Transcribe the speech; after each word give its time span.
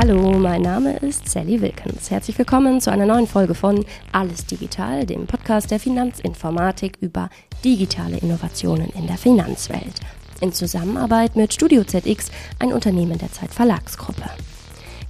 Hallo, 0.00 0.30
mein 0.38 0.62
Name 0.62 0.96
ist 0.98 1.28
Sally 1.28 1.60
Wilkens. 1.60 2.08
Herzlich 2.08 2.38
willkommen 2.38 2.80
zu 2.80 2.92
einer 2.92 3.04
neuen 3.04 3.26
Folge 3.26 3.56
von 3.56 3.84
Alles 4.12 4.46
Digital, 4.46 5.04
dem 5.04 5.26
Podcast 5.26 5.72
der 5.72 5.80
Finanzinformatik 5.80 6.98
über 7.00 7.28
digitale 7.64 8.16
Innovationen 8.18 8.90
in 8.90 9.08
der 9.08 9.18
Finanzwelt. 9.18 9.94
In 10.40 10.52
Zusammenarbeit 10.52 11.34
mit 11.34 11.52
Studio 11.52 11.82
ZX, 11.82 12.30
ein 12.60 12.72
Unternehmen 12.72 13.18
der 13.18 13.32
Zeit 13.32 13.52
Verlagsgruppe. 13.52 14.22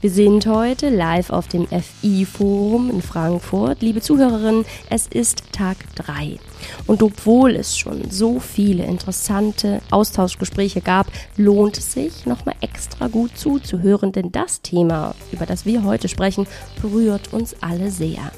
Wir 0.01 0.11
sind 0.11 0.47
heute 0.47 0.91
live 0.91 1.31
auf 1.31 1.49
dem 1.49 1.67
FI-Forum 1.67 2.89
in 2.89 3.03
Frankfurt. 3.03 3.83
Liebe 3.83 4.01
Zuhörerinnen, 4.01 4.65
es 4.91 5.09
ist 5.09 5.53
Tag 5.53 5.77
3. 5.97 6.39
Und 6.87 7.03
obwohl 7.03 7.57
es 7.57 7.77
schon 7.77 8.09
so 8.09 8.39
viele 8.39 8.85
interessante 8.85 9.83
Austauschgespräche 9.91 10.83
gab, 10.83 11.09
lohnt 11.37 11.79
es 11.79 11.95
sich, 11.95 12.27
nochmal 12.27 12.55
extra 12.61 13.09
gut 13.09 13.37
zuzuhören, 13.37 14.13
denn 14.13 14.31
das 14.31 14.63
Thema, 14.63 15.17
über 15.33 15.47
das 15.47 15.67
wir 15.67 15.83
heute 15.83 16.07
sprechen, 16.07 16.47
berührt 16.81 17.33
uns 17.33 17.57
alle 17.61 17.91
sehr 17.91 18.31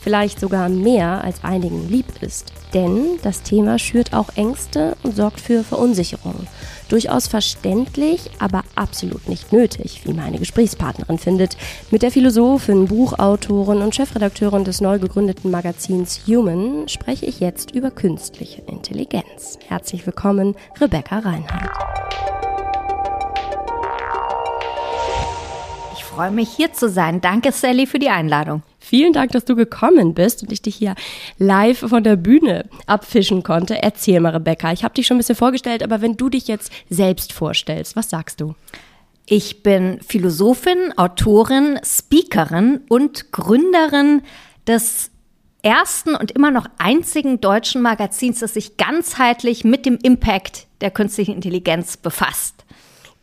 vielleicht 0.00 0.40
sogar 0.40 0.68
mehr 0.68 1.22
als 1.22 1.44
einigen 1.44 1.88
lieb 1.88 2.06
ist. 2.22 2.52
Denn 2.74 3.18
das 3.22 3.42
Thema 3.42 3.78
schürt 3.78 4.12
auch 4.12 4.28
Ängste 4.36 4.96
und 5.02 5.16
sorgt 5.16 5.40
für 5.40 5.64
Verunsicherung. 5.64 6.46
Durchaus 6.88 7.26
verständlich, 7.26 8.30
aber 8.38 8.62
absolut 8.74 9.28
nicht 9.28 9.52
nötig, 9.52 10.02
wie 10.04 10.14
meine 10.14 10.38
Gesprächspartnerin 10.38 11.18
findet. 11.18 11.56
Mit 11.90 12.02
der 12.02 12.10
Philosophin, 12.10 12.86
Buchautorin 12.86 13.82
und 13.82 13.94
Chefredakteurin 13.94 14.64
des 14.64 14.80
neu 14.80 14.98
gegründeten 14.98 15.50
Magazins 15.50 16.22
Human 16.26 16.88
spreche 16.88 17.26
ich 17.26 17.40
jetzt 17.40 17.72
über 17.72 17.90
künstliche 17.90 18.62
Intelligenz. 18.62 19.58
Herzlich 19.66 20.06
willkommen, 20.06 20.54
Rebecca 20.80 21.18
Reinhardt. 21.18 21.70
Ich 25.94 26.04
freue 26.04 26.30
mich 26.30 26.48
hier 26.48 26.72
zu 26.72 26.88
sein. 26.88 27.20
Danke, 27.20 27.52
Sally, 27.52 27.86
für 27.86 27.98
die 27.98 28.08
Einladung. 28.08 28.62
Vielen 28.88 29.12
Dank, 29.12 29.32
dass 29.32 29.44
du 29.44 29.54
gekommen 29.54 30.14
bist 30.14 30.42
und 30.42 30.50
ich 30.50 30.62
dich 30.62 30.76
hier 30.76 30.94
live 31.36 31.80
von 31.80 32.02
der 32.02 32.16
Bühne 32.16 32.64
abfischen 32.86 33.42
konnte. 33.42 33.82
Erzähl 33.82 34.18
mal, 34.18 34.32
Rebecca. 34.32 34.72
Ich 34.72 34.82
habe 34.82 34.94
dich 34.94 35.06
schon 35.06 35.16
ein 35.16 35.18
bisschen 35.18 35.36
vorgestellt, 35.36 35.82
aber 35.82 36.00
wenn 36.00 36.16
du 36.16 36.30
dich 36.30 36.48
jetzt 36.48 36.72
selbst 36.88 37.34
vorstellst, 37.34 37.96
was 37.96 38.08
sagst 38.08 38.40
du? 38.40 38.54
Ich 39.26 39.62
bin 39.62 40.00
Philosophin, 40.00 40.94
Autorin, 40.96 41.78
Speakerin 41.84 42.80
und 42.88 43.30
Gründerin 43.30 44.22
des 44.66 45.10
ersten 45.60 46.14
und 46.14 46.30
immer 46.30 46.50
noch 46.50 46.64
einzigen 46.78 47.42
deutschen 47.42 47.82
Magazins, 47.82 48.38
das 48.38 48.54
sich 48.54 48.78
ganzheitlich 48.78 49.64
mit 49.64 49.84
dem 49.84 49.98
Impact 50.02 50.66
der 50.80 50.90
künstlichen 50.90 51.34
Intelligenz 51.34 51.98
befasst. 51.98 52.64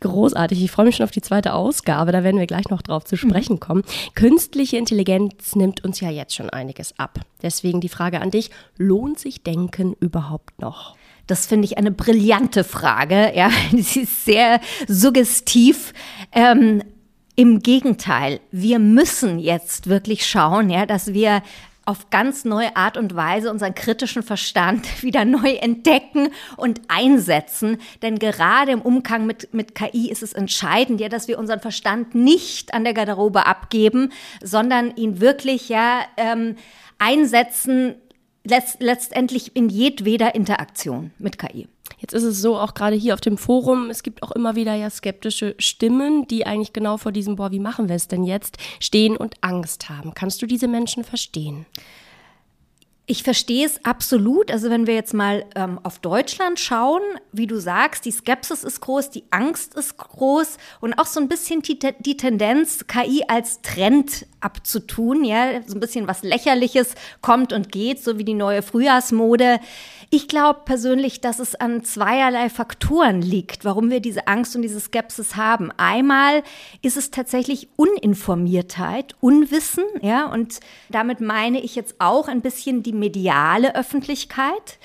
Großartig. 0.06 0.62
Ich 0.62 0.70
freue 0.70 0.86
mich 0.86 0.96
schon 0.96 1.04
auf 1.04 1.10
die 1.10 1.20
zweite 1.20 1.52
Ausgabe. 1.52 2.12
Da 2.12 2.22
werden 2.22 2.38
wir 2.38 2.46
gleich 2.46 2.68
noch 2.68 2.82
drauf 2.82 3.04
zu 3.04 3.16
sprechen 3.16 3.58
kommen. 3.58 3.82
Künstliche 4.14 4.76
Intelligenz 4.76 5.56
nimmt 5.56 5.84
uns 5.84 6.00
ja 6.00 6.10
jetzt 6.10 6.34
schon 6.34 6.48
einiges 6.48 6.96
ab. 6.98 7.18
Deswegen 7.42 7.80
die 7.80 7.88
Frage 7.88 8.20
an 8.20 8.30
dich: 8.30 8.50
Lohnt 8.76 9.18
sich 9.18 9.42
Denken 9.42 9.94
überhaupt 9.98 10.60
noch? 10.60 10.96
Das 11.26 11.46
finde 11.46 11.64
ich 11.64 11.76
eine 11.76 11.90
brillante 11.90 12.62
Frage. 12.62 13.32
Ja, 13.34 13.50
sie 13.72 14.02
ist 14.02 14.24
sehr 14.24 14.60
suggestiv. 14.86 15.92
Ähm, 16.32 16.82
Im 17.34 17.58
Gegenteil, 17.58 18.40
wir 18.52 18.78
müssen 18.78 19.40
jetzt 19.40 19.88
wirklich 19.88 20.24
schauen, 20.24 20.70
ja, 20.70 20.86
dass 20.86 21.12
wir 21.12 21.42
auf 21.86 22.10
ganz 22.10 22.44
neue 22.44 22.76
Art 22.76 22.96
und 22.96 23.14
Weise 23.14 23.50
unseren 23.50 23.74
kritischen 23.74 24.22
Verstand 24.22 24.86
wieder 25.02 25.24
neu 25.24 25.52
entdecken 25.52 26.28
und 26.56 26.82
einsetzen. 26.88 27.78
Denn 28.02 28.18
gerade 28.18 28.72
im 28.72 28.82
Umgang 28.82 29.24
mit, 29.24 29.54
mit 29.54 29.74
KI 29.74 30.10
ist 30.10 30.22
es 30.22 30.32
entscheidend, 30.32 31.00
ja, 31.00 31.08
dass 31.08 31.28
wir 31.28 31.38
unseren 31.38 31.60
Verstand 31.60 32.14
nicht 32.14 32.74
an 32.74 32.84
der 32.84 32.92
Garderobe 32.92 33.46
abgeben, 33.46 34.12
sondern 34.42 34.94
ihn 34.96 35.20
wirklich 35.20 35.68
ja 35.68 36.00
ähm, 36.16 36.56
einsetzen, 36.98 37.94
letzt, 38.44 38.82
letztendlich 38.82 39.54
in 39.56 39.68
jedweder 39.68 40.34
Interaktion 40.34 41.12
mit 41.18 41.38
KI. 41.38 41.68
Jetzt 41.98 42.12
ist 42.12 42.24
es 42.24 42.40
so, 42.40 42.56
auch 42.56 42.74
gerade 42.74 42.96
hier 42.96 43.14
auf 43.14 43.20
dem 43.20 43.38
Forum, 43.38 43.90
es 43.90 44.02
gibt 44.02 44.22
auch 44.22 44.32
immer 44.32 44.56
wieder 44.56 44.74
ja 44.74 44.90
skeptische 44.90 45.54
Stimmen, 45.58 46.26
die 46.28 46.46
eigentlich 46.46 46.72
genau 46.72 46.96
vor 46.96 47.12
diesem, 47.12 47.36
boah, 47.36 47.50
wie 47.50 47.60
machen 47.60 47.88
wir 47.88 47.96
es 47.96 48.08
denn 48.08 48.24
jetzt, 48.24 48.58
stehen 48.80 49.16
und 49.16 49.34
Angst 49.40 49.88
haben. 49.88 50.14
Kannst 50.14 50.42
du 50.42 50.46
diese 50.46 50.68
Menschen 50.68 51.04
verstehen? 51.04 51.66
Ich 53.08 53.22
verstehe 53.22 53.64
es 53.64 53.84
absolut. 53.84 54.50
Also 54.50 54.68
wenn 54.68 54.88
wir 54.88 54.94
jetzt 54.94 55.14
mal 55.14 55.44
ähm, 55.54 55.78
auf 55.84 56.00
Deutschland 56.00 56.58
schauen, 56.58 57.02
wie 57.30 57.46
du 57.46 57.60
sagst, 57.60 58.04
die 58.04 58.10
Skepsis 58.10 58.64
ist 58.64 58.80
groß, 58.80 59.10
die 59.10 59.22
Angst 59.30 59.74
ist 59.74 59.96
groß 59.96 60.56
und 60.80 60.94
auch 60.94 61.06
so 61.06 61.20
ein 61.20 61.28
bisschen 61.28 61.62
die, 61.62 61.78
die 62.00 62.16
Tendenz, 62.16 62.88
KI 62.88 63.22
als 63.28 63.62
Trend 63.62 64.26
abzutun, 64.40 65.24
ja, 65.24 65.62
so 65.64 65.74
ein 65.74 65.80
bisschen 65.80 66.08
was 66.08 66.24
Lächerliches 66.24 66.96
kommt 67.20 67.52
und 67.52 67.70
geht, 67.70 68.02
so 68.02 68.18
wie 68.18 68.24
die 68.24 68.34
neue 68.34 68.62
Frühjahrsmode. 68.62 69.60
Ich 70.10 70.28
glaube 70.28 70.60
persönlich, 70.64 71.20
dass 71.20 71.40
es 71.40 71.56
an 71.56 71.82
zweierlei 71.82 72.48
Faktoren 72.48 73.22
liegt, 73.22 73.64
warum 73.64 73.90
wir 73.90 73.98
diese 73.98 74.28
Angst 74.28 74.54
und 74.54 74.62
diese 74.62 74.78
Skepsis 74.78 75.34
haben. 75.34 75.72
Einmal 75.76 76.44
ist 76.80 76.96
es 76.96 77.10
tatsächlich 77.10 77.68
Uninformiertheit, 77.74 79.16
Unwissen, 79.20 79.84
ja, 80.02 80.26
und 80.26 80.60
damit 80.90 81.20
meine 81.20 81.60
ich 81.60 81.74
jetzt 81.74 81.96
auch 81.98 82.28
ein 82.28 82.40
bisschen 82.40 82.84
die 82.84 82.92
mediale 82.92 83.74
Öffentlichkeit. 83.74 84.78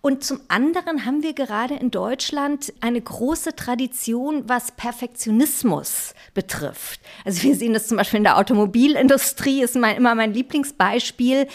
Und 0.00 0.22
zum 0.22 0.40
anderen 0.46 1.04
haben 1.04 1.24
wir 1.24 1.32
gerade 1.32 1.74
in 1.74 1.90
Deutschland 1.90 2.72
eine 2.80 3.00
große 3.00 3.56
Tradition, 3.56 4.48
was 4.48 4.70
Perfektionismus 4.70 6.14
betrifft. 6.34 7.00
Also 7.24 7.42
wir 7.42 7.56
sehen 7.56 7.72
das 7.72 7.88
zum 7.88 7.96
Beispiel 7.96 8.18
in 8.18 8.24
der 8.24 8.38
Automobilindustrie, 8.38 9.60
ist 9.60 9.74
mein, 9.74 9.96
immer 9.96 10.14
mein 10.14 10.32
Lieblingsbeispiel. 10.32 11.48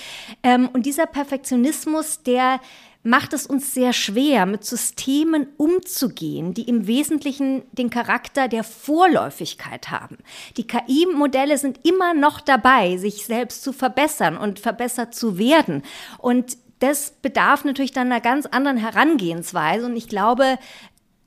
Ähm, 0.43 0.67
und 0.73 0.85
dieser 0.85 1.05
Perfektionismus, 1.05 2.21
der 2.23 2.59
macht 3.03 3.33
es 3.33 3.45
uns 3.45 3.73
sehr 3.73 3.91
schwer, 3.93 4.45
mit 4.45 4.63
Systemen 4.63 5.47
umzugehen, 5.57 6.53
die 6.53 6.63
im 6.63 6.87
Wesentlichen 6.87 7.63
den 7.73 7.89
Charakter 7.89 8.47
der 8.47 8.63
Vorläufigkeit 8.63 9.91
haben. 9.91 10.17
Die 10.55 10.65
KI-Modelle 10.65 11.57
sind 11.57 11.85
immer 11.85 12.13
noch 12.13 12.39
dabei, 12.39 12.97
sich 12.97 13.25
selbst 13.25 13.63
zu 13.63 13.73
verbessern 13.73 14.37
und 14.37 14.59
verbessert 14.59 15.13
zu 15.13 15.37
werden. 15.37 15.83
Und 16.17 16.57
das 16.79 17.13
bedarf 17.21 17.65
natürlich 17.65 17.91
dann 17.91 18.11
einer 18.11 18.21
ganz 18.21 18.45
anderen 18.45 18.77
Herangehensweise. 18.77 19.85
Und 19.85 19.95
ich 19.95 20.07
glaube, 20.07 20.57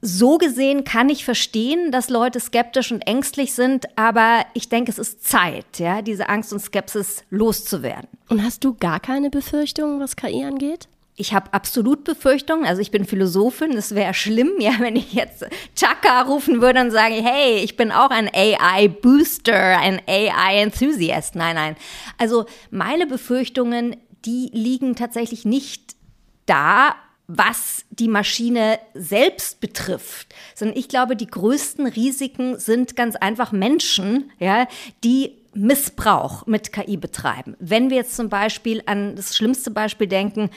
so 0.00 0.38
gesehen 0.38 0.84
kann 0.84 1.08
ich 1.08 1.24
verstehen, 1.24 1.90
dass 1.90 2.10
Leute 2.10 2.40
skeptisch 2.40 2.92
und 2.92 3.02
ängstlich 3.02 3.54
sind, 3.54 3.86
aber 3.98 4.44
ich 4.54 4.68
denke, 4.68 4.90
es 4.90 4.98
ist 4.98 5.24
Zeit, 5.24 5.78
ja, 5.78 6.02
diese 6.02 6.28
Angst 6.28 6.52
und 6.52 6.60
Skepsis 6.60 7.24
loszuwerden. 7.30 8.08
Und 8.28 8.42
hast 8.42 8.64
du 8.64 8.74
gar 8.74 9.00
keine 9.00 9.30
Befürchtungen, 9.30 10.00
was 10.00 10.16
KI 10.16 10.44
angeht? 10.44 10.88
Ich 11.18 11.32
habe 11.32 11.52
absolut 11.54 12.04
Befürchtungen. 12.04 12.66
Also 12.66 12.82
ich 12.82 12.90
bin 12.90 13.06
Philosophin. 13.06 13.72
Es 13.72 13.94
wäre 13.94 14.12
schlimm, 14.12 14.52
ja, 14.58 14.72
wenn 14.78 14.96
ich 14.96 15.14
jetzt 15.14 15.44
Chaka 15.74 16.22
rufen 16.22 16.60
würde 16.60 16.80
und 16.80 16.90
sage, 16.90 17.14
hey, 17.14 17.58
ich 17.64 17.76
bin 17.76 17.90
auch 17.90 18.10
ein 18.10 18.30
AI-Booster, 18.32 19.78
ein 19.78 20.00
AI-Enthusiast. 20.06 21.34
Nein, 21.34 21.56
nein. 21.56 21.76
Also 22.18 22.44
meine 22.70 23.06
Befürchtungen, 23.06 23.96
die 24.24 24.50
liegen 24.52 24.94
tatsächlich 24.94 25.44
nicht 25.44 25.96
da, 26.44 26.94
was 27.28 27.84
die 27.90 28.08
Maschine 28.08 28.78
selbst 28.94 29.60
betrifft, 29.60 30.34
sondern 30.54 30.76
ich 30.76 30.88
glaube, 30.88 31.16
die 31.16 31.26
größten 31.26 31.86
Risiken 31.86 32.58
sind 32.58 32.94
ganz 32.94 33.16
einfach 33.16 33.50
Menschen, 33.50 34.30
ja, 34.38 34.68
die 35.02 35.32
Missbrauch 35.54 36.46
mit 36.46 36.72
KI 36.72 36.96
betreiben. 36.96 37.56
Wenn 37.58 37.90
wir 37.90 37.96
jetzt 37.96 38.14
zum 38.14 38.28
Beispiel 38.28 38.82
an 38.86 39.16
das 39.16 39.34
schlimmste 39.34 39.70
Beispiel 39.70 40.06
denken, 40.06 40.50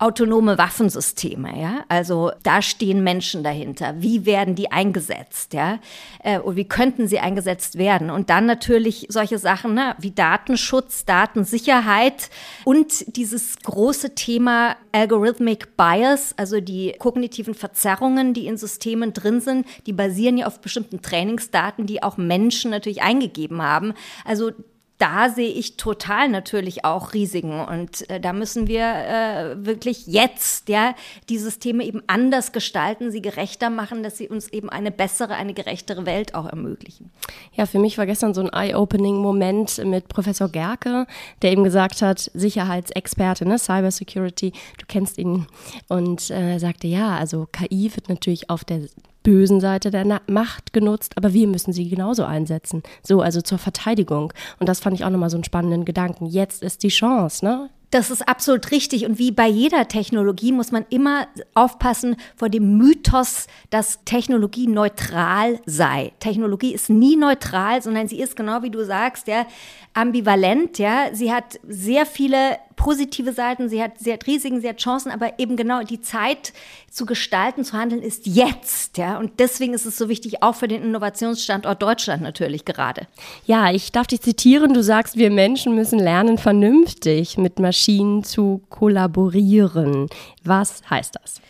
autonome 0.00 0.56
Waffensysteme, 0.56 1.60
ja. 1.60 1.84
Also 1.88 2.32
da 2.42 2.62
stehen 2.62 3.04
Menschen 3.04 3.44
dahinter. 3.44 3.94
Wie 3.98 4.24
werden 4.24 4.54
die 4.54 4.72
eingesetzt, 4.72 5.52
ja? 5.52 5.78
Äh, 6.24 6.38
und 6.38 6.56
wie 6.56 6.64
könnten 6.64 7.06
sie 7.06 7.18
eingesetzt 7.18 7.76
werden? 7.76 8.08
Und 8.08 8.30
dann 8.30 8.46
natürlich 8.46 9.06
solche 9.10 9.38
Sachen 9.38 9.74
ne, 9.74 9.94
wie 9.98 10.10
Datenschutz, 10.10 11.04
Datensicherheit 11.04 12.30
und 12.64 13.14
dieses 13.14 13.58
große 13.58 14.14
Thema 14.14 14.76
Algorithmic 14.92 15.76
Bias, 15.76 16.34
also 16.38 16.62
die 16.62 16.94
kognitiven 16.98 17.52
Verzerrungen, 17.52 18.32
die 18.32 18.46
in 18.46 18.56
Systemen 18.56 19.12
drin 19.12 19.42
sind, 19.42 19.66
die 19.86 19.92
basieren 19.92 20.38
ja 20.38 20.46
auf 20.46 20.62
bestimmten 20.62 21.02
Trainingsdaten, 21.02 21.84
die 21.84 22.02
auch 22.02 22.16
Menschen 22.16 22.70
natürlich 22.70 23.02
eingegeben 23.02 23.60
haben. 23.60 23.92
Also 24.24 24.52
da 25.00 25.30
sehe 25.30 25.48
ich 25.50 25.78
total 25.78 26.28
natürlich 26.28 26.84
auch 26.84 27.14
Risiken. 27.14 27.60
Und 27.60 28.08
äh, 28.10 28.20
da 28.20 28.34
müssen 28.34 28.68
wir 28.68 28.84
äh, 28.84 29.66
wirklich 29.66 30.06
jetzt 30.06 30.68
ja, 30.68 30.94
die 31.30 31.38
Systeme 31.38 31.84
eben 31.84 32.02
anders 32.06 32.52
gestalten, 32.52 33.10
sie 33.10 33.22
gerechter 33.22 33.70
machen, 33.70 34.02
dass 34.02 34.18
sie 34.18 34.28
uns 34.28 34.48
eben 34.48 34.68
eine 34.68 34.90
bessere, 34.90 35.34
eine 35.34 35.54
gerechtere 35.54 36.04
Welt 36.04 36.34
auch 36.34 36.46
ermöglichen. 36.46 37.10
Ja, 37.54 37.64
für 37.64 37.78
mich 37.78 37.96
war 37.96 38.04
gestern 38.04 38.34
so 38.34 38.42
ein 38.42 38.50
Eye-Opening-Moment 38.52 39.84
mit 39.86 40.08
Professor 40.08 40.50
Gerke, 40.50 41.06
der 41.40 41.52
eben 41.52 41.64
gesagt 41.64 42.02
hat, 42.02 42.30
Sicherheitsexperte, 42.34 43.48
ne, 43.48 43.58
Cybersecurity, 43.58 44.52
du 44.78 44.86
kennst 44.86 45.16
ihn, 45.16 45.46
und 45.88 46.30
äh, 46.30 46.58
sagte, 46.58 46.86
ja, 46.86 47.16
also 47.16 47.48
KI 47.50 47.90
wird 47.94 48.10
natürlich 48.10 48.50
auf 48.50 48.64
der 48.64 48.80
bösen 49.22 49.60
Seite 49.60 49.90
der 49.90 50.20
Macht 50.26 50.72
genutzt, 50.72 51.16
aber 51.16 51.32
wir 51.32 51.46
müssen 51.46 51.72
sie 51.72 51.88
genauso 51.88 52.24
einsetzen. 52.24 52.82
So, 53.02 53.20
also 53.20 53.40
zur 53.40 53.58
Verteidigung. 53.58 54.32
Und 54.58 54.68
das 54.68 54.80
fand 54.80 54.96
ich 54.96 55.04
auch 55.04 55.10
nochmal 55.10 55.30
so 55.30 55.36
einen 55.36 55.44
spannenden 55.44 55.84
Gedanken. 55.84 56.26
Jetzt 56.26 56.62
ist 56.62 56.82
die 56.82 56.88
Chance, 56.88 57.44
ne? 57.44 57.70
Das 57.90 58.10
ist 58.10 58.28
absolut 58.28 58.70
richtig. 58.70 59.04
Und 59.04 59.18
wie 59.18 59.32
bei 59.32 59.48
jeder 59.48 59.88
Technologie 59.88 60.52
muss 60.52 60.70
man 60.70 60.86
immer 60.90 61.26
aufpassen 61.54 62.16
vor 62.36 62.48
dem 62.48 62.78
Mythos, 62.78 63.48
dass 63.70 63.98
Technologie 64.04 64.68
neutral 64.68 65.58
sei. 65.66 66.12
Technologie 66.20 66.72
ist 66.72 66.88
nie 66.88 67.16
neutral, 67.16 67.82
sondern 67.82 68.06
sie 68.06 68.20
ist 68.20 68.36
genau 68.36 68.62
wie 68.62 68.70
du 68.70 68.84
sagst, 68.84 69.26
ja, 69.26 69.44
ambivalent, 69.92 70.78
ja. 70.78 71.08
Sie 71.12 71.32
hat 71.32 71.58
sehr 71.66 72.06
viele 72.06 72.58
positive 72.80 73.34
Seiten, 73.34 73.68
sie 73.68 73.82
hat, 73.82 73.98
sie 73.98 74.10
hat 74.10 74.26
Risiken, 74.26 74.62
sie 74.62 74.68
hat 74.68 74.78
Chancen, 74.78 75.12
aber 75.12 75.38
eben 75.38 75.56
genau 75.56 75.82
die 75.82 76.00
Zeit 76.00 76.54
zu 76.90 77.04
gestalten, 77.04 77.62
zu 77.62 77.74
handeln 77.74 78.00
ist 78.00 78.26
jetzt, 78.26 78.96
ja. 78.96 79.18
Und 79.18 79.38
deswegen 79.38 79.74
ist 79.74 79.84
es 79.84 79.98
so 79.98 80.08
wichtig, 80.08 80.42
auch 80.42 80.54
für 80.54 80.66
den 80.66 80.82
Innovationsstandort 80.82 81.82
Deutschland 81.82 82.22
natürlich 82.22 82.64
gerade. 82.64 83.06
Ja, 83.44 83.70
ich 83.70 83.92
darf 83.92 84.06
dich 84.06 84.22
zitieren. 84.22 84.72
Du 84.72 84.82
sagst, 84.82 85.18
wir 85.18 85.30
Menschen 85.30 85.74
müssen 85.74 85.98
lernen, 85.98 86.38
vernünftig 86.38 87.36
mit 87.36 87.58
Maschinen 87.58 88.24
zu 88.24 88.62
kollaborieren. 88.70 90.08
Was 90.42 90.80
heißt 90.88 91.16
das? 91.22 91.42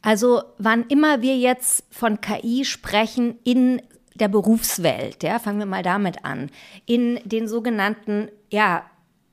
Also, 0.00 0.42
wann 0.58 0.86
immer 0.86 1.22
wir 1.22 1.36
jetzt 1.36 1.82
von 1.90 2.20
KI 2.20 2.64
sprechen 2.64 3.36
in 3.42 3.82
der 4.14 4.28
Berufswelt, 4.28 5.24
ja, 5.24 5.40
fangen 5.40 5.58
wir 5.58 5.66
mal 5.66 5.82
damit 5.82 6.24
an, 6.24 6.50
in 6.86 7.18
den 7.24 7.48
sogenannten, 7.48 8.28
ja, 8.48 8.84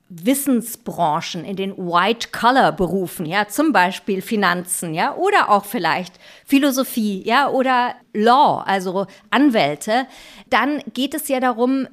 Wissensbranchen, 0.08 1.44
in 1.44 1.56
den 1.56 1.76
White-Color-Berufen, 1.76 3.26
ja, 3.26 3.48
zum 3.48 3.72
Beispiel 3.72 4.22
Finanzen, 4.22 4.94
ja, 4.94 5.14
oder 5.16 5.50
auch 5.50 5.64
vielleicht 5.64 6.20
Philosophie, 6.44 7.22
ja, 7.26 7.48
oder 7.48 7.96
Law, 8.12 8.62
also 8.64 9.06
Anwälte, 9.30 10.06
dann 10.48 10.80
geht 10.94 11.14
es 11.14 11.26
ja 11.28 11.40
darum, 11.40 11.88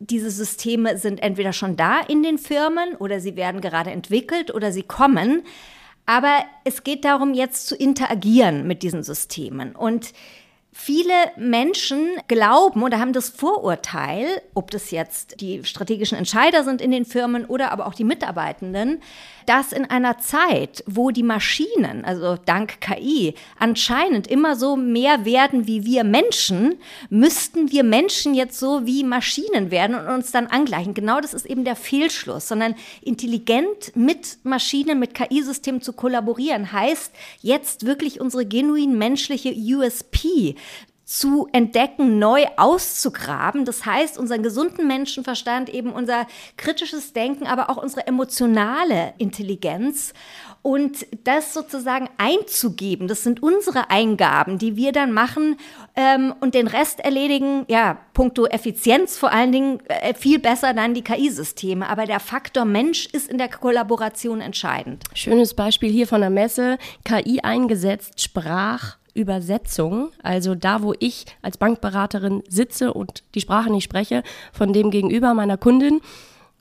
diese 0.00 0.30
Systeme 0.30 0.98
sind 0.98 1.22
entweder 1.22 1.52
schon 1.52 1.76
da 1.76 2.00
in 2.00 2.22
den 2.22 2.38
Firmen 2.38 2.94
oder 2.96 3.20
sie 3.20 3.36
werden 3.36 3.60
gerade 3.60 3.90
entwickelt 3.90 4.54
oder 4.54 4.70
sie 4.70 4.84
kommen. 4.84 5.42
Aber 6.06 6.44
es 6.64 6.84
geht 6.84 7.04
darum, 7.04 7.34
jetzt 7.34 7.66
zu 7.66 7.74
interagieren 7.74 8.66
mit 8.66 8.82
diesen 8.82 9.02
Systemen. 9.02 9.74
Und 9.74 10.12
Viele 10.80 11.12
Menschen 11.36 12.06
glauben 12.28 12.84
oder 12.84 13.00
haben 13.00 13.12
das 13.12 13.30
Vorurteil, 13.30 14.40
ob 14.54 14.70
das 14.70 14.92
jetzt 14.92 15.40
die 15.40 15.64
strategischen 15.64 16.16
Entscheider 16.16 16.62
sind 16.62 16.80
in 16.80 16.92
den 16.92 17.04
Firmen 17.04 17.46
oder 17.46 17.72
aber 17.72 17.88
auch 17.88 17.94
die 17.94 18.04
Mitarbeitenden, 18.04 19.02
dass 19.48 19.72
in 19.72 19.86
einer 19.86 20.18
Zeit, 20.18 20.84
wo 20.86 21.10
die 21.10 21.22
Maschinen, 21.22 22.04
also 22.04 22.36
dank 22.36 22.82
KI, 22.82 23.32
anscheinend 23.58 24.26
immer 24.26 24.56
so 24.56 24.76
mehr 24.76 25.24
werden 25.24 25.66
wie 25.66 25.86
wir 25.86 26.04
Menschen, 26.04 26.74
müssten 27.08 27.72
wir 27.72 27.82
Menschen 27.82 28.34
jetzt 28.34 28.58
so 28.58 28.84
wie 28.84 29.04
Maschinen 29.04 29.70
werden 29.70 29.96
und 29.96 30.06
uns 30.06 30.32
dann 30.32 30.48
angleichen. 30.48 30.92
Genau 30.92 31.22
das 31.22 31.32
ist 31.32 31.46
eben 31.46 31.64
der 31.64 31.76
Fehlschluss, 31.76 32.46
sondern 32.46 32.74
intelligent 33.00 33.96
mit 33.96 34.36
Maschinen, 34.42 34.98
mit 34.98 35.14
KI-Systemen 35.14 35.80
zu 35.80 35.94
kollaborieren, 35.94 36.70
heißt 36.70 37.10
jetzt 37.40 37.86
wirklich 37.86 38.20
unsere 38.20 38.44
genuin 38.44 38.98
menschliche 38.98 39.54
USP 39.54 40.56
zu 41.08 41.48
entdecken, 41.52 42.18
neu 42.18 42.44
auszugraben. 42.58 43.64
Das 43.64 43.86
heißt, 43.86 44.18
unseren 44.18 44.42
gesunden 44.42 44.86
Menschenverstand, 44.86 45.70
eben 45.70 45.90
unser 45.90 46.26
kritisches 46.58 47.14
Denken, 47.14 47.46
aber 47.46 47.70
auch 47.70 47.78
unsere 47.78 48.06
emotionale 48.06 49.14
Intelligenz 49.16 50.12
und 50.60 51.06
das 51.24 51.54
sozusagen 51.54 52.10
einzugeben. 52.18 53.08
Das 53.08 53.22
sind 53.22 53.42
unsere 53.42 53.88
Eingaben, 53.88 54.58
die 54.58 54.76
wir 54.76 54.92
dann 54.92 55.12
machen 55.12 55.56
ähm, 55.96 56.34
und 56.40 56.54
den 56.54 56.66
Rest 56.66 57.00
erledigen, 57.00 57.64
ja, 57.68 57.96
puncto 58.12 58.44
Effizienz 58.44 59.16
vor 59.16 59.32
allen 59.32 59.50
Dingen 59.50 59.80
äh, 59.88 60.12
viel 60.12 60.38
besser 60.38 60.74
dann 60.74 60.92
die 60.92 61.02
KI-Systeme. 61.02 61.88
Aber 61.88 62.04
der 62.04 62.20
Faktor 62.20 62.66
Mensch 62.66 63.06
ist 63.06 63.30
in 63.30 63.38
der 63.38 63.48
Kollaboration 63.48 64.42
entscheidend. 64.42 65.04
Schönes 65.14 65.54
Beispiel 65.54 65.90
hier 65.90 66.06
von 66.06 66.20
der 66.20 66.28
Messe, 66.28 66.76
KI 67.02 67.40
eingesetzt, 67.40 68.20
Sprach. 68.20 68.97
Übersetzung, 69.18 70.10
also 70.22 70.54
da, 70.54 70.82
wo 70.82 70.94
ich 70.98 71.26
als 71.42 71.58
Bankberaterin 71.58 72.42
sitze 72.48 72.94
und 72.94 73.24
die 73.34 73.40
Sprache 73.40 73.70
nicht 73.70 73.84
spreche, 73.84 74.22
von 74.52 74.72
dem 74.72 74.90
gegenüber 74.90 75.34
meiner 75.34 75.56
Kundin. 75.56 76.00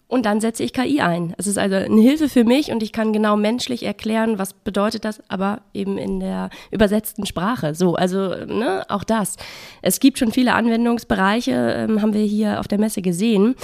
Und 0.10 0.26
dann 0.26 0.40
setze 0.40 0.64
ich 0.64 0.72
KI 0.72 1.02
ein. 1.02 1.34
Es 1.38 1.48
ist 1.48 1.58
also 1.58 1.76
eine 1.76 2.02
Hilfe 2.02 2.30
für 2.30 2.46
mich 2.46 2.72
und 2.72 2.82
ich 2.82 2.94
kann 2.94 3.12
genau 3.12 3.36
menschlich 3.36 3.84
erklären, 3.84 4.40
was 4.40 4.54
bedeutet 4.54 5.04
das, 5.04 5.22
aber 5.28 5.62
eben 5.74 5.98
in 5.98 6.22
der 6.22 6.50
übersetzten 6.72 7.26
Sprache. 7.26 7.76
So, 7.76 7.96
also 7.96 8.30
ne, 8.46 8.86
auch 8.88 9.04
das. 9.04 9.36
Es 9.82 10.00
gibt 10.00 10.18
schon 10.18 10.32
viele 10.32 10.54
Anwendungsbereiche, 10.54 11.52
ähm, 11.52 12.02
haben 12.02 12.14
wir 12.14 12.24
hier 12.24 12.62
auf 12.62 12.70
der 12.70 12.80
Messe 12.80 13.02
gesehen. 13.02 13.56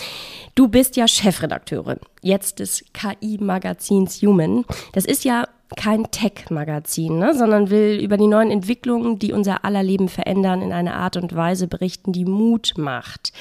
Du 0.54 0.68
bist 0.68 0.98
ja 0.98 1.07
Chefredakteurin 1.07 2.00
jetzt 2.22 2.60
des 2.60 2.84
KI-Magazins 2.92 4.22
Human. 4.22 4.66
Das 4.92 5.06
ist 5.06 5.24
ja 5.24 5.48
kein 5.75 6.09
Tech-Magazin, 6.11 7.17
ne, 7.17 7.33
sondern 7.35 7.69
will 7.69 7.99
über 8.01 8.17
die 8.17 8.27
neuen 8.27 8.51
Entwicklungen, 8.51 9.19
die 9.19 9.33
unser 9.33 9.65
aller 9.65 9.83
Leben 9.83 10.09
verändern, 10.09 10.61
in 10.61 10.71
einer 10.71 10.95
Art 10.95 11.17
und 11.17 11.35
Weise 11.35 11.67
berichten, 11.67 12.11
die 12.11 12.25
Mut 12.25 12.73
macht. 12.77 13.33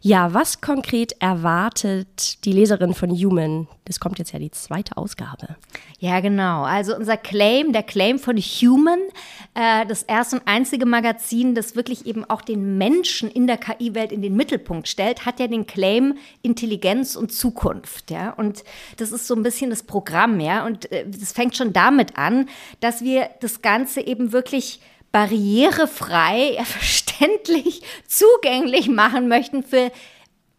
Ja, 0.00 0.34
was 0.34 0.60
konkret 0.60 1.12
erwartet 1.20 2.44
die 2.44 2.52
Leserin 2.52 2.94
von 2.94 3.10
Human? 3.10 3.68
Das 3.86 4.00
kommt 4.00 4.18
jetzt 4.18 4.32
ja 4.32 4.38
die 4.40 4.50
zweite 4.50 4.96
Ausgabe. 4.96 5.56
Ja, 6.00 6.20
genau. 6.20 6.64
Also 6.64 6.94
unser 6.96 7.16
Claim, 7.16 7.72
der 7.72 7.84
Claim 7.84 8.18
von 8.18 8.36
Human, 8.36 8.98
äh, 9.54 9.86
das 9.86 10.02
erste 10.02 10.36
und 10.36 10.42
einzige 10.46 10.86
Magazin, 10.86 11.54
das 11.54 11.76
wirklich 11.76 12.04
eben 12.04 12.24
auch 12.24 12.42
den 12.42 12.76
Menschen 12.78 13.30
in 13.30 13.46
der 13.46 13.56
KI-Welt 13.56 14.10
in 14.10 14.22
den 14.22 14.34
Mittelpunkt 14.34 14.88
stellt, 14.88 15.24
hat 15.24 15.38
ja 15.38 15.46
den 15.46 15.66
Claim 15.66 16.14
Intelligenz 16.42 17.14
und 17.14 17.32
Zukunft. 17.32 18.10
Ja, 18.10 18.32
und 18.32 18.64
das 18.96 19.12
ist 19.12 19.28
so 19.28 19.34
ein 19.34 19.44
bisschen 19.44 19.70
das 19.70 19.84
Programm. 19.84 20.40
Ja, 20.40 20.66
und 20.66 20.90
äh, 20.90 21.06
das 21.08 21.32
fängt 21.32 21.56
schon 21.56 21.72
damit 21.76 22.16
an, 22.16 22.48
dass 22.80 23.02
wir 23.02 23.30
das 23.40 23.62
Ganze 23.62 24.00
eben 24.00 24.32
wirklich 24.32 24.80
barrierefrei, 25.12 26.58
verständlich, 26.64 27.82
zugänglich 28.06 28.88
machen 28.88 29.28
möchten 29.28 29.62
für 29.62 29.92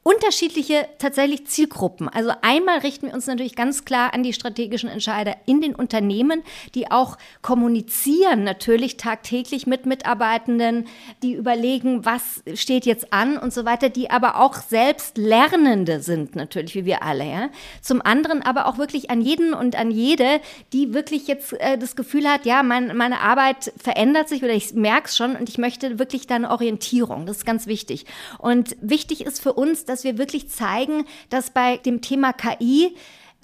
unterschiedliche 0.08 0.88
tatsächlich 1.00 1.48
Zielgruppen. 1.48 2.08
Also 2.08 2.32
einmal 2.42 2.80
richten 2.80 3.08
wir 3.08 3.14
uns 3.14 3.28
natürlich 3.28 3.58
ganz 3.58 3.84
klar 3.84 4.14
an 4.14 4.24
die 4.24 4.32
strategischen 4.32 4.88
Entscheider 4.88 5.36
in 5.46 5.60
den 5.60 5.76
Unternehmen, 5.76 6.44
die 6.76 6.90
auch 6.90 7.18
kommunizieren 7.42 8.46
natürlich 8.46 8.96
tagtäglich 8.96 9.68
mit 9.68 9.86
Mitarbeitenden, 9.86 10.88
die 11.24 11.34
überlegen, 11.34 12.06
was 12.06 12.42
steht 12.54 12.86
jetzt 12.86 13.12
an 13.12 13.38
und 13.38 13.52
so 13.52 13.66
weiter, 13.66 13.90
die 13.90 14.10
aber 14.10 14.40
auch 14.40 14.56
selbst 14.56 15.18
Lernende 15.18 16.00
sind 16.00 16.38
natürlich, 16.38 16.74
wie 16.76 16.86
wir 16.86 17.04
alle. 17.04 17.26
Ja? 17.26 17.50
Zum 17.82 18.02
anderen 18.02 18.42
aber 18.42 18.68
auch 18.68 18.78
wirklich 18.78 19.10
an 19.10 19.20
jeden 19.20 19.54
und 19.54 19.76
an 19.76 19.92
jede, 19.92 20.40
die 20.72 20.94
wirklich 20.94 21.28
jetzt 21.28 21.52
äh, 21.60 21.78
das 21.78 21.98
Gefühl 21.98 22.30
hat, 22.30 22.46
ja, 22.46 22.64
mein, 22.64 22.96
meine 22.96 23.20
Arbeit 23.20 23.74
verändert 23.76 24.30
sich 24.30 24.42
oder 24.42 24.54
ich 24.54 24.74
merke 24.74 25.10
es 25.10 25.18
schon 25.18 25.36
und 25.36 25.50
ich 25.50 25.58
möchte 25.58 26.00
wirklich 26.00 26.28
da 26.28 26.36
eine 26.36 26.50
Orientierung. 26.50 27.26
Das 27.26 27.40
ist 27.40 27.46
ganz 27.46 27.68
wichtig. 27.68 28.06
Und 28.38 28.78
wichtig 28.80 29.26
ist 29.26 29.44
für 29.44 29.52
uns, 29.52 29.84
dass 29.84 29.97
dass 29.98 30.04
wir 30.04 30.20
wirklich 30.20 30.48
zeigen, 30.50 31.06
dass 31.32 31.50
bei 31.50 31.78
dem 31.78 32.02
Thema 32.02 32.32
KI 32.32 32.96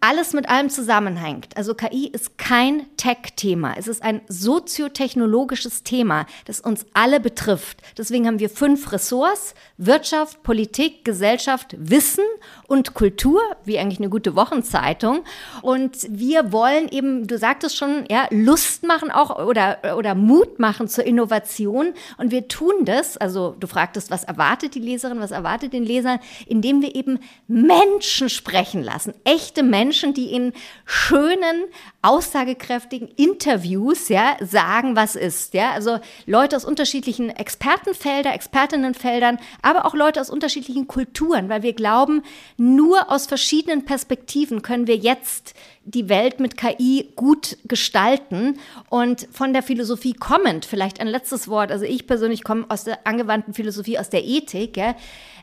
alles 0.04 0.34
mit 0.34 0.50
allem 0.50 0.70
zusammenhängt. 0.70 1.56
Also 1.56 1.76
KI 1.76 2.08
ist 2.08 2.38
kein 2.38 2.86
Tech-Thema. 2.98 3.76
Es 3.78 3.88
ist 3.88 4.04
ein 4.04 4.20
soziotechnologisches 4.28 5.84
Thema, 5.84 6.26
das 6.44 6.60
uns 6.60 6.86
alle 6.94 7.22
betrifft. 7.22 7.82
Deswegen 7.98 8.28
haben 8.28 8.40
wir 8.40 8.50
fünf 8.50 8.92
Ressorts. 8.92 9.56
Wirtschaft, 9.78 10.44
Politik, 10.44 11.06
Gesellschaft, 11.06 11.76
Wissen 11.80 12.26
und 12.68 12.94
Kultur, 12.94 13.42
wie 13.64 13.80
eigentlich 13.80 14.00
eine 14.00 14.10
gute 14.10 14.36
Wochenzeitung. 14.36 15.24
Und 15.62 15.98
wir 16.10 16.52
wollen 16.52 16.90
eben, 16.90 17.26
du 17.26 17.38
sagtest 17.38 17.78
schon, 17.78 18.06
ja, 18.10 18.28
Lust 18.30 18.84
machen 18.84 19.10
auch 19.10 19.40
oder, 19.46 19.96
oder 19.98 20.16
Mut 20.16 20.60
machen 20.60 20.90
zur 20.90 21.06
Innovation. 21.06 21.94
Und 22.18 22.32
wir 22.32 22.50
tun 22.50 22.84
das, 22.84 23.16
also 23.16 23.56
du 23.58 23.68
fragtest, 23.68 24.12
was 24.12 24.26
erwartet 24.26 24.76
die 24.76 24.80
Leserin, 24.80 25.22
was 25.22 25.32
erwartet 25.32 25.72
den 25.72 25.86
Leser, 25.86 26.20
indem 26.46 26.82
wir 26.82 26.94
eben 26.94 27.20
Menschen 27.48 28.28
sprechen 28.28 28.84
lassen, 28.84 29.14
echte 29.24 29.64
Menschen, 29.64 29.93
Menschen, 29.94 30.16
die 30.16 30.34
in 30.34 30.54
schönen, 30.86 31.66
aussagekräftigen 32.02 33.08
Interviews 33.10 34.10
ja, 34.10 34.38
sagen, 34.42 34.96
was 34.96 35.16
ist. 35.16 35.54
Ja? 35.54 35.70
Also 35.70 36.00
Leute 36.26 36.56
aus 36.56 36.66
unterschiedlichen 36.66 37.30
Expertenfeldern, 37.30 38.34
Expertinnenfeldern, 38.34 39.38
aber 39.62 39.86
auch 39.86 39.94
Leute 39.94 40.20
aus 40.20 40.32
unterschiedlichen 40.32 40.88
Kulturen, 40.88 41.48
weil 41.48 41.62
wir 41.62 41.74
glauben, 41.74 42.24
nur 42.58 43.12
aus 43.12 43.28
verschiedenen 43.28 43.86
Perspektiven 43.86 44.64
können 44.64 44.88
wir 44.88 44.98
jetzt 44.98 45.54
die 45.86 46.10
Welt 46.10 46.40
mit 46.40 46.58
KI 46.58 47.12
gut 47.16 47.58
gestalten. 47.66 48.60
Und 48.90 49.28
von 49.32 49.54
der 49.54 49.64
Philosophie 49.64 50.14
kommend, 50.14 50.66
vielleicht 50.66 51.00
ein 51.00 51.08
letztes 51.08 51.48
Wort, 51.48 51.72
also 51.72 51.86
ich 51.86 52.08
persönlich 52.08 52.44
komme 52.44 52.66
aus 52.70 52.84
der 52.84 53.06
angewandten 53.06 53.54
Philosophie, 53.54 54.00
aus 54.00 54.10
der 54.10 54.24
Ethik, 54.24 54.78
ja, 54.78 54.96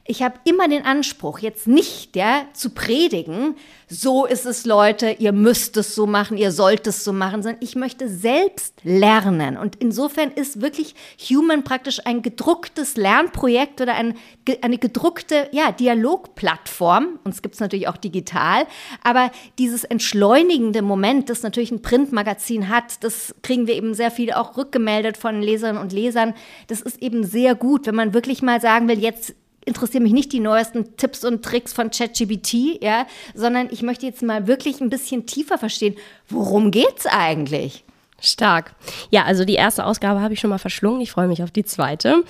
ich 0.06 0.22
habe 0.22 0.40
immer 0.44 0.66
den 0.66 0.84
Anspruch, 0.84 1.38
jetzt 1.38 1.68
nicht 1.68 2.16
ja, 2.16 2.46
zu 2.52 2.70
predigen, 2.70 3.54
so 3.88 4.24
ist 4.24 4.46
es, 4.46 4.66
Leute, 4.66 5.16
ihr 5.18 5.32
müsst 5.32 5.76
es 5.76 5.94
so 5.94 6.06
machen, 6.06 6.36
ihr 6.36 6.52
sollt 6.52 6.86
es 6.86 7.04
so 7.04 7.12
machen, 7.12 7.42
sondern 7.42 7.62
ich 7.62 7.76
möchte 7.76 8.08
selbst 8.08 8.74
lernen. 8.82 9.56
Und 9.56 9.76
insofern 9.76 10.30
ist 10.30 10.60
wirklich 10.62 10.94
Human 11.28 11.64
praktisch 11.64 12.00
ein 12.06 12.22
gedrucktes 12.22 12.96
Lernprojekt 12.96 13.80
oder 13.80 13.94
ein, 13.94 14.14
eine 14.62 14.78
gedruckte 14.78 15.48
ja, 15.52 15.70
Dialogplattform. 15.70 17.20
Uns 17.24 17.42
gibt 17.42 17.54
es 17.54 17.60
natürlich 17.60 17.88
auch 17.88 17.96
digital, 17.96 18.66
aber 19.04 19.30
dieses 19.58 19.84
entschleunigende 20.30 20.82
Moment, 20.82 21.28
das 21.28 21.42
natürlich 21.42 21.72
ein 21.72 21.82
Printmagazin 21.82 22.68
hat, 22.68 23.02
das 23.02 23.34
kriegen 23.42 23.66
wir 23.66 23.74
eben 23.74 23.94
sehr 23.94 24.10
viel 24.10 24.32
auch 24.32 24.56
rückgemeldet 24.56 25.16
von 25.16 25.42
Leserinnen 25.42 25.82
und 25.82 25.92
Lesern. 25.92 26.34
Das 26.68 26.80
ist 26.80 27.02
eben 27.02 27.24
sehr 27.24 27.54
gut, 27.54 27.86
wenn 27.86 27.96
man 27.96 28.14
wirklich 28.14 28.40
mal 28.40 28.60
sagen 28.60 28.86
will, 28.88 28.98
jetzt 29.00 29.34
interessieren 29.64 30.04
mich 30.04 30.12
nicht 30.12 30.32
die 30.32 30.40
neuesten 30.40 30.96
Tipps 30.96 31.24
und 31.24 31.44
Tricks 31.44 31.72
von 31.72 31.90
ChatGPT, 31.90 32.82
ja, 32.82 33.06
sondern 33.34 33.68
ich 33.70 33.82
möchte 33.82 34.06
jetzt 34.06 34.22
mal 34.22 34.46
wirklich 34.46 34.80
ein 34.80 34.88
bisschen 34.88 35.26
tiefer 35.26 35.58
verstehen, 35.58 35.96
worum 36.28 36.70
geht's 36.70 37.06
eigentlich? 37.06 37.84
Stark. 38.20 38.74
Ja, 39.10 39.24
also 39.24 39.44
die 39.44 39.54
erste 39.54 39.84
Ausgabe 39.84 40.20
habe 40.20 40.34
ich 40.34 40.40
schon 40.40 40.50
mal 40.50 40.58
verschlungen. 40.58 41.00
Ich 41.00 41.10
freue 41.10 41.28
mich 41.28 41.42
auf 41.42 41.50
die 41.50 41.64
zweite. 41.64 42.24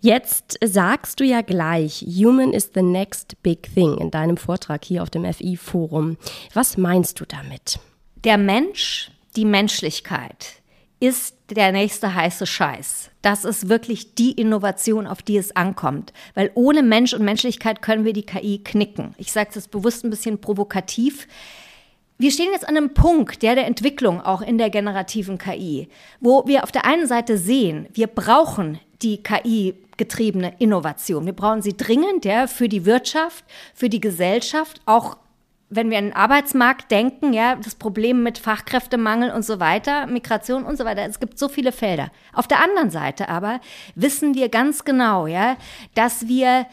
Jetzt 0.00 0.58
sagst 0.64 1.20
du 1.20 1.24
ja 1.24 1.42
gleich, 1.42 2.04
Human 2.06 2.52
is 2.52 2.70
the 2.74 2.82
next 2.82 3.42
big 3.42 3.72
thing 3.74 3.98
in 3.98 4.10
deinem 4.10 4.36
Vortrag 4.36 4.84
hier 4.84 5.02
auf 5.02 5.10
dem 5.10 5.24
FI-Forum. 5.24 6.16
Was 6.54 6.76
meinst 6.76 7.20
du 7.20 7.24
damit? 7.24 7.78
Der 8.24 8.38
Mensch, 8.38 9.10
die 9.36 9.44
Menschlichkeit 9.44 10.62
ist 11.02 11.36
der 11.50 11.72
nächste 11.72 12.14
heiße 12.14 12.46
Scheiß. 12.46 13.10
Das 13.22 13.44
ist 13.44 13.68
wirklich 13.68 14.14
die 14.14 14.30
Innovation, 14.32 15.08
auf 15.08 15.20
die 15.20 15.36
es 15.36 15.54
ankommt. 15.56 16.12
Weil 16.34 16.52
ohne 16.54 16.84
Mensch 16.84 17.12
und 17.12 17.24
Menschlichkeit 17.24 17.82
können 17.82 18.04
wir 18.04 18.12
die 18.12 18.24
KI 18.24 18.62
knicken. 18.62 19.14
Ich 19.18 19.32
sage 19.32 19.50
es 19.54 19.66
bewusst 19.66 20.04
ein 20.04 20.10
bisschen 20.10 20.40
provokativ. 20.40 21.26
Wir 22.22 22.30
stehen 22.30 22.52
jetzt 22.52 22.68
an 22.68 22.76
einem 22.76 22.94
Punkt 22.94 23.42
der, 23.42 23.56
der 23.56 23.66
Entwicklung 23.66 24.20
auch 24.20 24.42
in 24.42 24.56
der 24.56 24.70
generativen 24.70 25.38
KI, 25.38 25.88
wo 26.20 26.46
wir 26.46 26.62
auf 26.62 26.70
der 26.70 26.84
einen 26.84 27.08
Seite 27.08 27.36
sehen, 27.36 27.88
wir 27.94 28.06
brauchen 28.06 28.78
die 29.02 29.24
KI-getriebene 29.24 30.54
Innovation. 30.60 31.26
Wir 31.26 31.32
brauchen 31.32 31.62
sie 31.62 31.76
dringend 31.76 32.24
ja, 32.24 32.46
für 32.46 32.68
die 32.68 32.86
Wirtschaft, 32.86 33.44
für 33.74 33.88
die 33.88 33.98
Gesellschaft, 33.98 34.80
auch 34.86 35.16
wenn 35.68 35.90
wir 35.90 35.98
an 35.98 36.04
den 36.04 36.12
Arbeitsmarkt 36.12 36.92
denken, 36.92 37.32
ja, 37.32 37.56
das 37.56 37.74
Problem 37.74 38.22
mit 38.22 38.38
Fachkräftemangel 38.38 39.32
und 39.32 39.44
so 39.44 39.58
weiter, 39.58 40.06
Migration 40.06 40.62
und 40.62 40.78
so 40.78 40.84
weiter, 40.84 41.02
es 41.02 41.18
gibt 41.18 41.40
so 41.40 41.48
viele 41.48 41.72
Felder. 41.72 42.12
Auf 42.32 42.46
der 42.46 42.62
anderen 42.62 42.90
Seite 42.90 43.30
aber 43.30 43.58
wissen 43.96 44.36
wir 44.36 44.48
ganz 44.48 44.84
genau, 44.84 45.26
ja, 45.26 45.56
dass 45.96 46.28
wir 46.28 46.66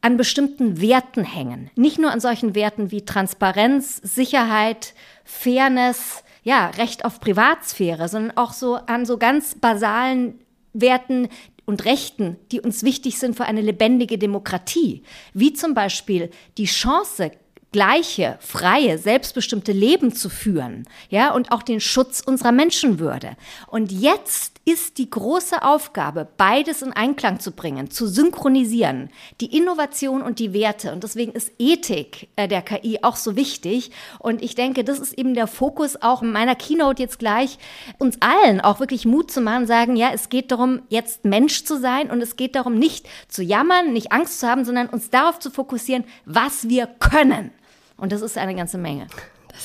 an 0.00 0.16
bestimmten 0.16 0.80
Werten 0.80 1.24
hängen. 1.24 1.70
Nicht 1.74 1.98
nur 1.98 2.10
an 2.10 2.20
solchen 2.20 2.54
Werten 2.54 2.90
wie 2.90 3.04
Transparenz, 3.04 4.00
Sicherheit, 4.02 4.94
Fairness, 5.24 6.22
ja, 6.44 6.68
Recht 6.70 7.04
auf 7.04 7.20
Privatsphäre, 7.20 8.08
sondern 8.08 8.36
auch 8.36 8.52
so 8.52 8.76
an 8.76 9.06
so 9.06 9.18
ganz 9.18 9.54
basalen 9.54 10.38
Werten, 10.72 11.28
und 11.68 11.84
Rechten, 11.84 12.38
die 12.50 12.62
uns 12.62 12.82
wichtig 12.82 13.18
sind 13.18 13.36
für 13.36 13.44
eine 13.44 13.60
lebendige 13.60 14.16
Demokratie, 14.16 15.02
wie 15.34 15.52
zum 15.52 15.74
Beispiel 15.74 16.30
die 16.56 16.64
Chance, 16.64 17.30
gleiche, 17.72 18.38
freie, 18.40 18.96
selbstbestimmte 18.96 19.72
Leben 19.72 20.14
zu 20.14 20.30
führen, 20.30 20.86
ja, 21.10 21.32
und 21.32 21.52
auch 21.52 21.62
den 21.62 21.80
Schutz 21.80 22.22
unserer 22.24 22.52
Menschenwürde. 22.52 23.36
Und 23.66 23.92
jetzt 23.92 24.58
ist 24.64 24.98
die 24.98 25.08
große 25.08 25.62
Aufgabe, 25.62 26.28
beides 26.36 26.82
in 26.82 26.92
Einklang 26.92 27.40
zu 27.40 27.52
bringen, 27.52 27.90
zu 27.90 28.06
synchronisieren, 28.06 29.10
die 29.40 29.56
Innovation 29.56 30.22
und 30.22 30.38
die 30.38 30.52
Werte. 30.52 30.92
Und 30.92 31.04
deswegen 31.04 31.32
ist 31.32 31.52
Ethik 31.58 32.28
äh, 32.36 32.48
der 32.48 32.62
KI 32.62 32.98
auch 33.02 33.16
so 33.16 33.36
wichtig. 33.36 33.90
Und 34.18 34.42
ich 34.42 34.54
denke, 34.54 34.84
das 34.84 34.98
ist 34.98 35.14
eben 35.14 35.34
der 35.34 35.46
Fokus 35.46 36.00
auch 36.00 36.22
in 36.22 36.32
meiner 36.32 36.54
Keynote 36.54 37.02
jetzt 37.02 37.18
gleich, 37.18 37.58
uns 37.98 38.18
allen 38.20 38.60
auch 38.60 38.80
wirklich 38.80 39.06
Mut 39.06 39.30
zu 39.30 39.40
machen, 39.40 39.66
sagen, 39.66 39.96
ja, 39.96 40.10
es 40.12 40.28
geht 40.28 40.52
darum, 40.52 40.82
jetzt 40.88 41.24
Mensch 41.24 41.64
zu 41.64 41.78
sein 41.78 42.10
und 42.10 42.20
es 42.20 42.36
geht 42.36 42.54
darum, 42.54 42.74
nicht 42.74 43.06
zu 43.28 43.42
jammern, 43.42 43.92
nicht 43.92 44.12
Angst 44.12 44.40
zu 44.40 44.48
haben, 44.48 44.64
sondern 44.64 44.88
uns 44.88 45.10
darauf 45.10 45.38
zu 45.38 45.50
fokussieren, 45.50 46.04
was 46.24 46.68
wir 46.68 46.86
können. 46.86 47.52
Und 47.98 48.12
das 48.12 48.22
ist 48.22 48.38
eine 48.38 48.54
ganze 48.54 48.78
Menge. 48.78 49.08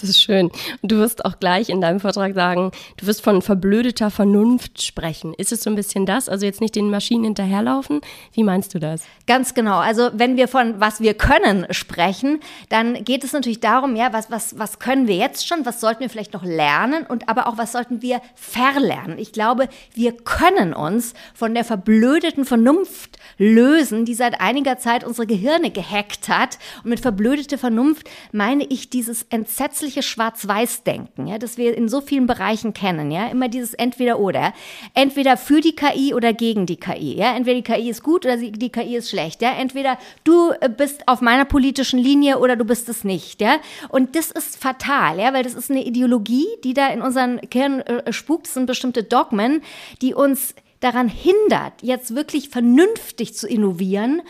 Das 0.01 0.09
ist 0.09 0.19
schön. 0.19 0.51
Und 0.81 0.91
du 0.91 0.97
wirst 0.97 1.23
auch 1.23 1.39
gleich 1.39 1.69
in 1.69 1.79
deinem 1.79 1.99
Vortrag 1.99 2.33
sagen, 2.33 2.71
du 2.97 3.05
wirst 3.05 3.21
von 3.21 3.41
verblödeter 3.41 4.09
Vernunft 4.09 4.81
sprechen. 4.81 5.33
Ist 5.35 5.51
es 5.51 5.63
so 5.63 5.69
ein 5.69 5.75
bisschen 5.75 6.05
das? 6.05 6.29
Also 6.29 6.45
jetzt 6.45 6.61
nicht 6.61 6.75
den 6.75 6.89
Maschinen 6.89 7.23
hinterherlaufen? 7.23 8.01
Wie 8.33 8.43
meinst 8.43 8.73
du 8.73 8.79
das? 8.79 9.03
Ganz 9.27 9.53
genau. 9.53 9.77
Also 9.77 10.09
wenn 10.13 10.35
wir 10.35 10.47
von 10.47 10.79
was 10.79 10.99
wir 10.99 11.13
können 11.13 11.67
sprechen, 11.69 12.39
dann 12.69 13.03
geht 13.03 13.23
es 13.23 13.33
natürlich 13.33 13.59
darum, 13.59 13.95
ja, 13.95 14.13
was, 14.13 14.31
was, 14.31 14.57
was 14.57 14.79
können 14.79 15.07
wir 15.07 15.15
jetzt 15.15 15.47
schon? 15.47 15.65
Was 15.65 15.79
sollten 15.79 16.01
wir 16.01 16.09
vielleicht 16.09 16.33
noch 16.33 16.43
lernen? 16.43 17.05
Und 17.07 17.29
aber 17.29 17.47
auch, 17.47 17.57
was 17.57 17.71
sollten 17.71 18.01
wir 18.01 18.21
verlernen? 18.35 19.17
Ich 19.19 19.31
glaube, 19.31 19.69
wir 19.93 20.13
können 20.13 20.73
uns 20.73 21.13
von 21.33 21.53
der 21.53 21.63
verblödeten 21.63 22.45
Vernunft 22.45 23.17
lösen, 23.37 24.05
die 24.05 24.15
seit 24.15 24.41
einiger 24.41 24.77
Zeit 24.77 25.03
unsere 25.03 25.27
Gehirne 25.27 25.69
gehackt 25.71 26.29
hat. 26.29 26.57
Und 26.83 26.89
mit 26.89 26.99
verblödete 26.99 27.57
Vernunft 27.57 28.09
meine 28.31 28.65
ich 28.65 28.89
dieses 28.89 29.23
entsetzliche 29.29 29.82
Schwarz-Weiß-Denken, 29.91 31.27
ja, 31.27 31.37
das 31.37 31.57
wir 31.57 31.75
in 31.75 31.89
so 31.89 32.01
vielen 32.01 32.27
Bereichen 32.27 32.73
kennen, 32.73 33.11
ja, 33.11 33.27
immer 33.27 33.49
dieses 33.49 33.73
Entweder-Oder. 33.73 34.53
Entweder 34.93 35.35
für 35.37 35.59
die 35.59 35.75
KI 35.75 36.13
oder 36.13 36.33
gegen 36.33 36.65
die 36.65 36.77
KI, 36.77 37.15
ja. 37.15 37.35
Entweder 37.35 37.55
die 37.55 37.63
KI 37.63 37.89
ist 37.89 38.03
gut 38.03 38.25
oder 38.25 38.37
die 38.37 38.69
KI 38.69 38.95
ist 38.95 39.09
schlecht, 39.09 39.41
ja. 39.41 39.51
Entweder 39.51 39.97
du 40.23 40.51
äh, 40.61 40.69
bist 40.69 41.07
auf 41.07 41.21
meiner 41.21 41.45
politischen 41.45 41.99
Linie 41.99 42.39
oder 42.39 42.55
du 42.55 42.65
bist 42.65 42.89
es 42.89 43.03
nicht, 43.03 43.41
ja. 43.41 43.57
Und 43.89 44.15
das 44.15 44.31
ist 44.31 44.57
fatal, 44.57 45.19
ja, 45.19 45.33
weil 45.33 45.43
das 45.43 45.53
ist 45.53 45.69
eine 45.69 45.83
Ideologie, 45.83 46.47
die 46.63 46.73
da 46.73 46.87
in 46.89 47.01
unseren 47.01 47.41
Gehirn 47.49 47.81
äh, 47.81 48.13
spukt. 48.13 48.47
Das 48.47 48.53
sind 48.53 48.65
bestimmte 48.65 49.03
Dogmen, 49.03 49.61
die 50.01 50.13
uns 50.13 50.55
daran 50.83 51.07
hindert, 51.07 51.73
jetzt 51.81 52.13
wirklich 52.15 52.49
vernünftig 52.49 53.35
zu 53.35 53.47
innovieren 53.47 54.21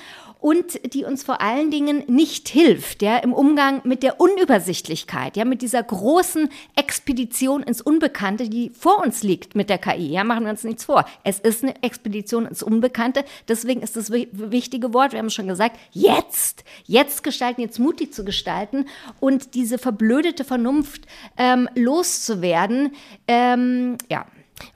und 0.44 0.94
die 0.94 1.06
uns 1.06 1.24
vor 1.24 1.40
allen 1.40 1.72
Dingen 1.72 2.04
nicht 2.08 2.50
hilft, 2.50 3.02
ja, 3.02 3.16
im 3.20 3.32
Umgang 3.32 3.80
mit 3.86 4.04
der 4.04 4.20
Unübersichtlichkeit, 4.20 5.38
ja, 5.38 5.46
mit 5.46 5.62
dieser 5.62 5.82
großen 5.82 6.50
Expedition 6.76 7.64
ins 7.64 7.80
Unbekannte, 7.80 8.50
die 8.50 8.70
vor 8.78 9.02
uns 9.02 9.24
liegt 9.24 9.56
mit 9.56 9.70
der 9.70 9.78
KI. 9.78 10.08
Ja, 10.08 10.26
machen 10.26 10.44
wir 10.44 10.52
uns 10.52 10.66
nichts 10.66 10.84
vor. 10.84 11.06
Es 11.24 11.40
ist 11.40 11.64
eine 11.64 11.82
Expedition 11.82 12.46
ins 12.46 12.62
Unbekannte. 12.62 13.24
Deswegen 13.48 13.82
ist 13.82 13.96
das 13.96 14.12
wichtige 14.12 14.94
Wort, 14.94 15.14
wir 15.14 15.20
haben 15.20 15.28
es 15.28 15.34
schon 15.34 15.48
gesagt, 15.48 15.80
jetzt, 15.94 16.66
jetzt 16.84 17.24
gestalten, 17.24 17.62
jetzt 17.62 17.80
mutig 17.80 18.14
zu 18.14 18.26
gestalten 18.26 18.88
und 19.22 19.56
diese 19.56 19.78
verblödete 19.78 20.44
Vernunft 20.44 21.04
ähm, 21.38 21.70
loszuwerden. 21.74 22.92
Ähm, 23.30 23.98
ja. 24.10 24.26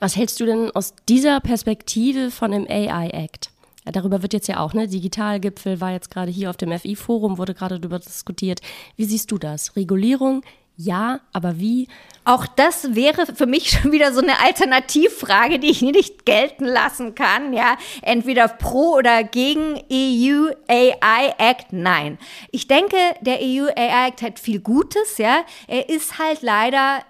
Was 0.00 0.16
hältst 0.16 0.40
du 0.40 0.46
denn 0.46 0.70
aus 0.70 0.94
dieser 1.10 1.40
Perspektive 1.40 2.30
von 2.30 2.52
dem 2.52 2.66
AI 2.66 3.10
Act? 3.10 3.50
Darüber 3.92 4.22
wird 4.22 4.32
jetzt 4.32 4.48
ja 4.48 4.60
auch, 4.60 4.74
ne? 4.74 4.88
Digitalgipfel 4.88 5.80
war 5.80 5.92
jetzt 5.92 6.10
gerade 6.10 6.30
hier 6.30 6.50
auf 6.50 6.56
dem 6.56 6.76
FI-Forum, 6.76 7.38
wurde 7.38 7.54
gerade 7.54 7.80
darüber 7.80 7.98
diskutiert. 7.98 8.60
Wie 8.96 9.04
siehst 9.04 9.30
du 9.30 9.38
das? 9.38 9.76
Regulierung? 9.76 10.42
Ja, 10.80 11.18
aber 11.32 11.58
wie? 11.58 11.88
Auch 12.24 12.46
das 12.46 12.94
wäre 12.94 13.26
für 13.26 13.46
mich 13.46 13.70
schon 13.82 13.90
wieder 13.90 14.12
so 14.12 14.20
eine 14.20 14.40
Alternativfrage, 14.40 15.58
die 15.58 15.70
ich 15.70 15.82
nicht 15.82 16.24
gelten 16.24 16.66
lassen 16.66 17.16
kann. 17.16 17.52
Ja, 17.52 17.76
entweder 18.02 18.46
pro 18.46 18.94
oder 18.94 19.24
gegen 19.24 19.82
EU 19.92 20.52
AI 20.68 21.34
Act. 21.38 21.72
Nein. 21.72 22.16
Ich 22.52 22.68
denke, 22.68 22.96
der 23.22 23.40
EU 23.40 23.66
AI 23.76 24.08
Act 24.08 24.22
hat 24.22 24.38
viel 24.38 24.60
Gutes. 24.60 25.18
Ja, 25.18 25.40
er 25.66 25.88
ist 25.88 26.18
halt 26.18 26.42
leider 26.42 27.00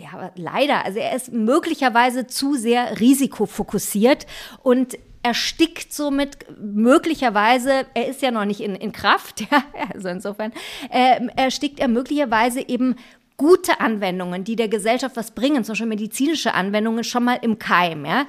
ja, 0.00 0.32
leider, 0.34 0.84
also 0.84 0.98
er 0.98 1.14
ist 1.14 1.32
möglicherweise 1.32 2.26
zu 2.26 2.54
sehr 2.54 2.98
risikofokussiert 2.98 4.26
und 4.62 4.98
erstickt 5.22 5.92
somit 5.92 6.38
möglicherweise, 6.60 7.86
er 7.94 8.08
ist 8.08 8.22
ja 8.22 8.30
noch 8.30 8.44
nicht 8.44 8.60
in, 8.60 8.74
in 8.74 8.92
Kraft, 8.92 9.40
ja, 9.50 9.64
also 9.92 10.08
insofern, 10.08 10.52
äh, 10.90 11.20
erstickt 11.36 11.80
er 11.80 11.88
möglicherweise 11.88 12.68
eben 12.68 12.96
gute 13.36 13.80
Anwendungen, 13.80 14.44
die 14.44 14.56
der 14.56 14.68
Gesellschaft 14.68 15.16
was 15.16 15.32
bringen, 15.32 15.64
zum 15.64 15.72
Beispiel 15.72 15.86
medizinische 15.86 16.54
Anwendungen, 16.54 17.04
schon 17.04 17.24
mal 17.24 17.38
im 17.42 17.58
Keim, 17.58 18.04
ja. 18.04 18.26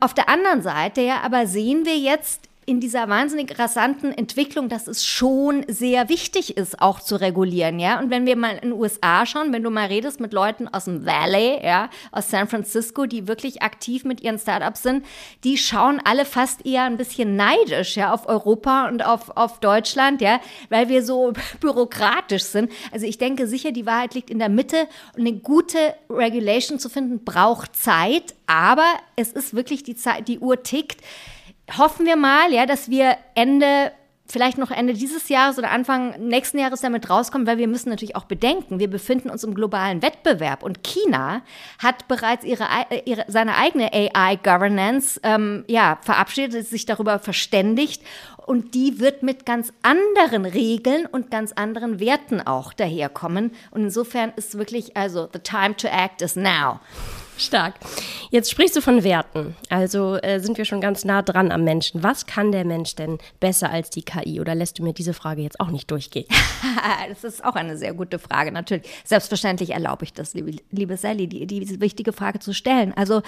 Auf 0.00 0.14
der 0.14 0.28
anderen 0.28 0.62
Seite 0.62 1.00
ja, 1.00 1.22
aber 1.22 1.46
sehen 1.46 1.84
wir 1.84 1.98
jetzt 1.98 2.47
in 2.68 2.80
dieser 2.80 3.08
wahnsinnig 3.08 3.58
rasanten 3.58 4.12
Entwicklung, 4.12 4.68
dass 4.68 4.88
es 4.88 5.06
schon 5.06 5.64
sehr 5.68 6.10
wichtig 6.10 6.58
ist, 6.58 6.82
auch 6.82 7.00
zu 7.00 7.16
regulieren, 7.16 7.80
ja. 7.80 7.98
Und 7.98 8.10
wenn 8.10 8.26
wir 8.26 8.36
mal 8.36 8.56
in 8.56 8.70
den 8.70 8.72
USA 8.72 9.24
schauen, 9.24 9.54
wenn 9.54 9.62
du 9.62 9.70
mal 9.70 9.86
redest 9.86 10.20
mit 10.20 10.34
Leuten 10.34 10.68
aus 10.68 10.84
dem 10.84 11.06
Valley, 11.06 11.64
ja, 11.64 11.88
aus 12.12 12.30
San 12.30 12.46
Francisco, 12.46 13.06
die 13.06 13.26
wirklich 13.26 13.62
aktiv 13.62 14.04
mit 14.04 14.20
ihren 14.20 14.38
Startups 14.38 14.82
sind, 14.82 15.06
die 15.44 15.56
schauen 15.56 15.98
alle 16.04 16.26
fast 16.26 16.66
eher 16.66 16.84
ein 16.84 16.98
bisschen 16.98 17.36
neidisch, 17.36 17.96
ja, 17.96 18.12
auf 18.12 18.28
Europa 18.28 18.86
und 18.88 19.02
auf, 19.02 19.34
auf 19.34 19.60
Deutschland, 19.60 20.20
ja, 20.20 20.38
weil 20.68 20.90
wir 20.90 21.02
so 21.02 21.32
bürokratisch 21.60 22.44
sind. 22.44 22.70
Also 22.92 23.06
ich 23.06 23.16
denke 23.16 23.46
sicher, 23.46 23.72
die 23.72 23.86
Wahrheit 23.86 24.12
liegt 24.12 24.28
in 24.28 24.38
der 24.38 24.50
Mitte 24.50 24.88
und 25.16 25.26
eine 25.26 25.32
gute 25.38 25.94
Regulation 26.10 26.78
zu 26.78 26.90
finden 26.90 27.24
braucht 27.24 27.74
Zeit, 27.74 28.34
aber 28.46 28.92
es 29.16 29.32
ist 29.32 29.54
wirklich 29.54 29.84
die 29.84 29.96
Zeit, 29.96 30.28
die 30.28 30.38
Uhr 30.38 30.62
tickt 30.62 31.00
hoffen 31.76 32.06
wir 32.06 32.16
mal, 32.16 32.52
ja, 32.52 32.66
dass 32.66 32.90
wir 32.90 33.16
Ende 33.34 33.92
vielleicht 34.30 34.58
noch 34.58 34.70
Ende 34.70 34.92
dieses 34.92 35.28
Jahres 35.28 35.58
oder 35.58 35.70
Anfang 35.70 36.14
nächsten 36.28 36.58
Jahres 36.58 36.82
damit 36.82 37.08
rauskommen, 37.08 37.46
weil 37.46 37.58
wir 37.58 37.66
müssen 37.66 37.88
natürlich 37.88 38.14
auch 38.14 38.24
bedenken, 38.24 38.78
wir 38.78 38.90
befinden 38.90 39.30
uns 39.30 39.42
im 39.42 39.54
globalen 39.54 40.02
Wettbewerb 40.02 40.62
und 40.62 40.84
China 40.84 41.40
hat 41.78 42.08
bereits 42.08 42.44
ihre, 42.44 42.66
ihre 43.06 43.24
seine 43.28 43.56
eigene 43.56 43.90
AI-Governance 43.92 45.20
ähm, 45.22 45.64
ja, 45.66 45.98
verabschiedet, 46.02 46.66
sich 46.68 46.84
darüber 46.84 47.18
verständigt 47.18 48.02
und 48.48 48.74
die 48.74 48.98
wird 48.98 49.22
mit 49.22 49.44
ganz 49.44 49.74
anderen 49.82 50.46
Regeln 50.46 51.04
und 51.04 51.30
ganz 51.30 51.52
anderen 51.52 52.00
Werten 52.00 52.40
auch 52.40 52.72
daherkommen. 52.72 53.52
Und 53.70 53.82
insofern 53.82 54.32
ist 54.36 54.56
wirklich, 54.56 54.96
also, 54.96 55.28
the 55.30 55.38
time 55.38 55.76
to 55.76 55.86
act 55.86 56.22
is 56.22 56.34
now. 56.34 56.80
Stark. 57.38 57.74
Jetzt 58.30 58.50
sprichst 58.50 58.76
du 58.76 58.80
von 58.80 59.04
Werten. 59.04 59.56
Also 59.68 60.16
äh, 60.16 60.40
sind 60.40 60.58
wir 60.58 60.64
schon 60.64 60.80
ganz 60.80 61.04
nah 61.04 61.22
dran 61.22 61.50
am 61.50 61.64
Menschen. 61.64 62.02
Was 62.02 62.26
kann 62.26 62.52
der 62.52 62.64
Mensch 62.64 62.94
denn 62.94 63.18
besser 63.40 63.70
als 63.70 63.90
die 63.90 64.02
KI? 64.02 64.40
Oder 64.40 64.54
lässt 64.54 64.78
du 64.78 64.82
mir 64.82 64.92
diese 64.92 65.14
Frage 65.14 65.42
jetzt 65.42 65.60
auch 65.60 65.70
nicht 65.70 65.90
durchgehen? 65.90 66.26
das 67.08 67.24
ist 67.24 67.44
auch 67.44 67.54
eine 67.54 67.76
sehr 67.76 67.94
gute 67.94 68.18
Frage, 68.18 68.52
natürlich. 68.52 68.86
Selbstverständlich 69.04 69.70
erlaube 69.70 70.04
ich 70.04 70.12
das, 70.12 70.34
liebe, 70.34 70.56
liebe 70.70 70.96
Sally, 70.96 71.26
die, 71.26 71.46
diese 71.46 71.80
wichtige 71.80 72.12
Frage 72.12 72.38
zu 72.38 72.52
stellen. 72.52 72.92
Also 72.96 73.22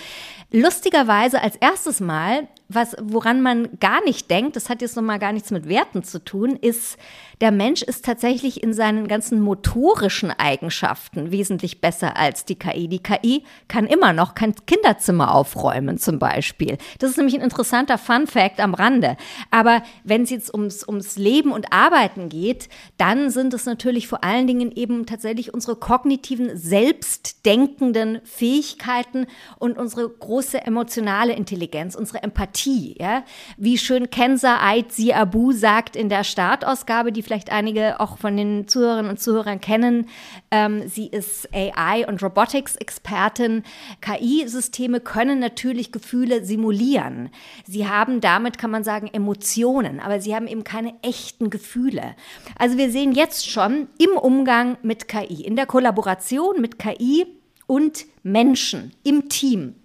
lustigerweise 0.51 1.41
als 1.41 1.57
erstes 1.57 2.01
Mal, 2.01 2.49
was, 2.73 2.97
woran 3.03 3.43
man 3.43 3.69
gar 3.81 4.03
nicht 4.05 4.31
denkt, 4.31 4.55
das 4.55 4.69
hat 4.69 4.81
jetzt 4.81 4.97
nochmal 4.97 5.19
gar 5.19 5.33
nichts 5.33 5.51
mit 5.51 5.69
Werten 5.69 6.05
zu 6.05 6.23
tun, 6.23 6.57
ist, 6.61 6.99
der 7.41 7.51
Mensch 7.51 7.83
ist 7.83 8.05
tatsächlich 8.05 8.63
in 8.63 8.75
seinen 8.75 9.09
ganzen 9.09 9.41
motorischen 9.41 10.31
Eigenschaften 10.31 11.33
wesentlich 11.33 11.81
besser 11.81 12.17
als 12.17 12.45
die 12.45 12.55
KI. 12.55 12.87
Die 12.87 13.03
KI 13.03 13.45
kann 13.67 13.87
immer 13.87 14.13
noch 14.13 14.35
kein 14.35 14.55
Kinderzimmer 14.67 15.35
aufräumen 15.35 15.99
zum 15.99 16.19
Beispiel. 16.19 16.79
Das 16.99 17.11
ist 17.11 17.17
nämlich 17.17 17.35
ein 17.35 17.41
interessanter 17.41 17.99
Fun 17.99 18.29
Fact 18.29 18.61
am 18.61 18.75
Rande. 18.75 19.17
Aber 19.51 19.83
wenn 20.05 20.23
es 20.23 20.31
jetzt 20.31 20.55
ums, 20.55 20.87
ums 20.87 21.17
Leben 21.17 21.51
und 21.51 21.73
Arbeiten 21.73 22.29
geht, 22.29 22.69
dann 22.99 23.31
sind 23.31 23.53
es 23.53 23.65
natürlich 23.65 24.07
vor 24.07 24.23
allen 24.23 24.47
Dingen 24.47 24.71
eben 24.71 25.07
tatsächlich 25.07 25.53
unsere 25.53 25.75
kognitiven, 25.75 26.57
selbstdenkenden 26.57 28.21
Fähigkeiten 28.23 29.27
und 29.59 29.77
unsere 29.77 30.09
große 30.09 30.65
emotionale 30.65 31.33
Intelligenz, 31.33 31.97
unsere 31.97 32.23
Empathie. 32.23 32.60
Ja? 32.67 33.25
Wie 33.57 33.79
schön 33.79 34.11
Kenza 34.11 34.59
Ait 34.61 34.93
Abu 35.15 35.53
sagt 35.53 35.97
in 35.97 36.09
der 36.09 36.25
Startausgabe, 36.25 37.13
die 37.13 37.23
vielleicht 37.23 37.51
einige 37.51 38.01
auch 38.01 38.19
von 38.19 38.37
den 38.37 38.69
Zuhörerinnen 38.69 39.11
und 39.11 39.21
Zuhörern 39.21 39.61
kennen. 39.61 40.09
Ähm, 40.51 40.89
sie 40.89 41.07
ist 41.07 41.49
AI- 41.55 42.07
und 42.07 42.23
Robotics-Expertin. 42.23 43.63
KI-Systeme 44.01 45.01
können 45.01 45.39
natürlich 45.39 45.93
Gefühle 45.93 46.45
simulieren. 46.45 47.31
Sie 47.67 47.89
haben 47.89 48.21
damit, 48.21 48.59
kann 48.59 48.71
man 48.71 48.85
sagen, 48.85 49.09
Emotionen, 49.13 50.01
aber 50.01 50.21
sie 50.21 50.35
haben 50.35 50.47
eben 50.47 50.65
keine 50.65 50.95
echten 51.03 51.51
Gefühle. 51.51 52.15
Also 52.59 52.77
wir 52.77 52.91
sehen 52.91 53.13
jetzt 53.13 53.49
schon 53.49 53.89
im 53.99 54.17
Umgang 54.19 54.77
mit 54.83 55.09
KI, 55.09 55.43
in 55.45 55.57
der 55.57 55.67
Kollaboration 55.67 56.61
mit 56.61 56.79
KI 56.79 57.27
und 57.67 58.07
Menschen 58.23 58.93
im 59.05 59.29
Team, 59.29 59.77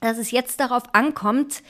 dass 0.00 0.18
es 0.18 0.30
jetzt 0.30 0.60
darauf 0.60 0.94
ankommt, 0.94 1.62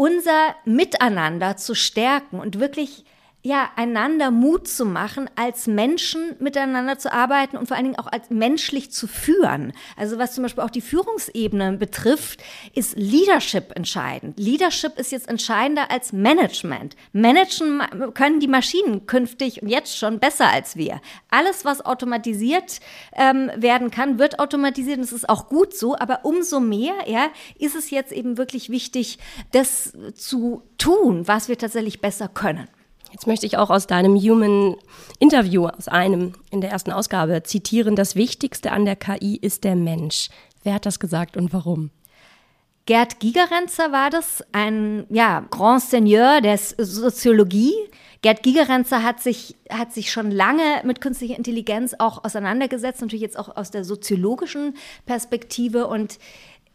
unser 0.00 0.54
Miteinander 0.64 1.58
zu 1.58 1.74
stärken 1.74 2.40
und 2.40 2.58
wirklich 2.58 3.04
ja, 3.42 3.70
einander 3.76 4.30
Mut 4.30 4.68
zu 4.68 4.84
machen, 4.84 5.30
als 5.34 5.66
Menschen 5.66 6.36
miteinander 6.40 6.98
zu 6.98 7.10
arbeiten 7.10 7.56
und 7.56 7.68
vor 7.68 7.76
allen 7.76 7.86
Dingen 7.86 7.98
auch 7.98 8.06
als 8.06 8.28
menschlich 8.28 8.90
zu 8.90 9.06
führen. 9.06 9.72
Also 9.96 10.18
was 10.18 10.34
zum 10.34 10.42
Beispiel 10.42 10.62
auch 10.62 10.70
die 10.70 10.82
Führungsebene 10.82 11.78
betrifft, 11.78 12.42
ist 12.74 12.98
Leadership 12.98 13.74
entscheidend. 13.74 14.38
Leadership 14.38 14.98
ist 14.98 15.10
jetzt 15.10 15.28
entscheidender 15.28 15.90
als 15.90 16.12
Management. 16.12 16.96
Managen 17.12 17.80
können 18.12 18.40
die 18.40 18.48
Maschinen 18.48 19.06
künftig 19.06 19.62
und 19.62 19.68
jetzt 19.68 19.96
schon 19.96 20.18
besser 20.18 20.48
als 20.48 20.76
wir. 20.76 21.00
Alles, 21.30 21.64
was 21.64 21.84
automatisiert 21.84 22.80
ähm, 23.14 23.50
werden 23.56 23.90
kann, 23.90 24.18
wird 24.18 24.38
automatisiert 24.38 24.98
und 24.98 25.04
das 25.04 25.12
ist 25.12 25.28
auch 25.30 25.48
gut 25.48 25.74
so, 25.74 25.96
aber 25.96 26.26
umso 26.26 26.60
mehr 26.60 26.94
ja, 27.06 27.28
ist 27.58 27.74
es 27.74 27.90
jetzt 27.90 28.12
eben 28.12 28.36
wirklich 28.36 28.68
wichtig, 28.68 29.18
das 29.52 29.94
zu 30.14 30.62
tun, 30.76 31.26
was 31.26 31.48
wir 31.48 31.56
tatsächlich 31.56 32.02
besser 32.02 32.28
können. 32.28 32.68
Jetzt 33.12 33.26
möchte 33.26 33.46
ich 33.46 33.58
auch 33.58 33.70
aus 33.70 33.86
deinem 33.86 34.16
Human 34.16 34.76
Interview, 35.18 35.66
aus 35.66 35.88
einem 35.88 36.34
in 36.50 36.60
der 36.60 36.70
ersten 36.70 36.92
Ausgabe 36.92 37.42
zitieren, 37.42 37.96
das 37.96 38.14
Wichtigste 38.16 38.72
an 38.72 38.84
der 38.84 38.96
KI 38.96 39.36
ist 39.36 39.64
der 39.64 39.76
Mensch. 39.76 40.28
Wer 40.62 40.74
hat 40.74 40.86
das 40.86 41.00
gesagt 41.00 41.36
und 41.36 41.52
warum? 41.52 41.90
Gerd 42.86 43.20
Gigerenzer 43.20 43.92
war 43.92 44.10
das, 44.10 44.44
ein 44.52 45.06
ja, 45.10 45.44
Grand 45.50 45.82
Seigneur 45.82 46.40
der 46.40 46.58
Soziologie. 46.58 47.72
Gerd 48.22 48.42
Gigerenzer 48.42 49.02
hat 49.02 49.20
sich, 49.20 49.56
hat 49.70 49.92
sich 49.92 50.10
schon 50.10 50.30
lange 50.30 50.82
mit 50.84 51.00
künstlicher 51.00 51.36
Intelligenz 51.36 51.94
auch 51.98 52.24
auseinandergesetzt, 52.24 53.00
natürlich 53.00 53.22
jetzt 53.22 53.38
auch 53.38 53.56
aus 53.56 53.70
der 53.70 53.84
soziologischen 53.84 54.74
Perspektive. 55.06 55.86
Und 55.86 56.18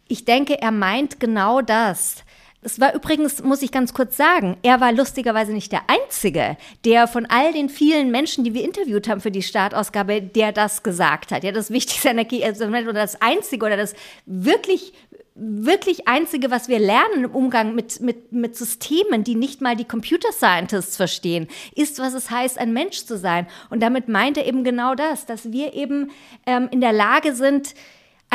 ich 0.08 0.26
denke, 0.26 0.62
er 0.62 0.72
meint 0.72 1.20
genau 1.20 1.62
das. 1.62 2.24
Es 2.66 2.80
war 2.80 2.96
übrigens, 2.96 3.44
muss 3.44 3.62
ich 3.62 3.72
ganz 3.72 3.94
kurz 3.94 4.18
sagen, 4.18 4.58
er 4.64 4.82
war 4.82 4.92
lustigerweise 4.92 5.54
nicht 5.54 5.72
der 5.72 5.84
Einzige, 5.88 6.58
der 6.84 7.06
von 7.06 7.28
all 7.28 7.54
den 7.54 7.70
vielen 7.70 8.10
Menschen, 8.10 8.44
die 8.44 8.56
wir 8.56 8.64
interviewt 8.64 9.08
haben 9.08 9.22
für 9.22 9.30
die 9.30 9.44
Startausgabe, 9.44 10.20
der 10.24 10.52
das 10.52 10.82
gesagt 10.82 11.32
hat. 11.32 11.44
Ja, 11.44 11.52
das 11.52 11.70
Wichtigste 11.70 12.10
an 12.10 12.18
der 12.18 12.26
also 12.44 12.66
oder 12.66 12.94
das 12.94 13.22
Einzige 13.22 13.68
oder 13.68 13.78
das 13.78 13.94
wirklich 14.26 14.94
wirklich 15.36 16.08
Einzige, 16.08 16.50
was 16.50 16.70
wir 16.70 16.80
lernen 16.80 17.26
im 17.26 17.32
Umgang 17.32 17.76
mit, 17.76 18.00
mit, 18.00 18.32
mit 18.32 18.56
Systemen, 18.56 19.26
die 19.26 19.36
nicht 19.36 19.60
mal 19.60 19.76
die 19.76 19.84
Computer 19.84 20.32
Scientists 20.32 20.96
verstehen, 20.96 21.50
ist, 21.76 22.00
was 22.00 22.14
es 22.14 22.32
heißt, 22.32 22.58
ein 22.58 22.72
Mensch 22.72 23.06
zu 23.06 23.18
sein. 23.18 23.46
Und 23.70 23.84
damit 23.84 24.08
meint 24.08 24.38
er 24.38 24.48
eben 24.48 24.64
genau 24.64 24.96
das, 24.96 25.26
dass 25.26 25.52
wir 25.52 25.74
eben 25.74 26.12
ähm, 26.46 26.70
in 26.72 26.80
der 26.80 26.94
Lage 26.94 27.36
sind, 27.36 27.76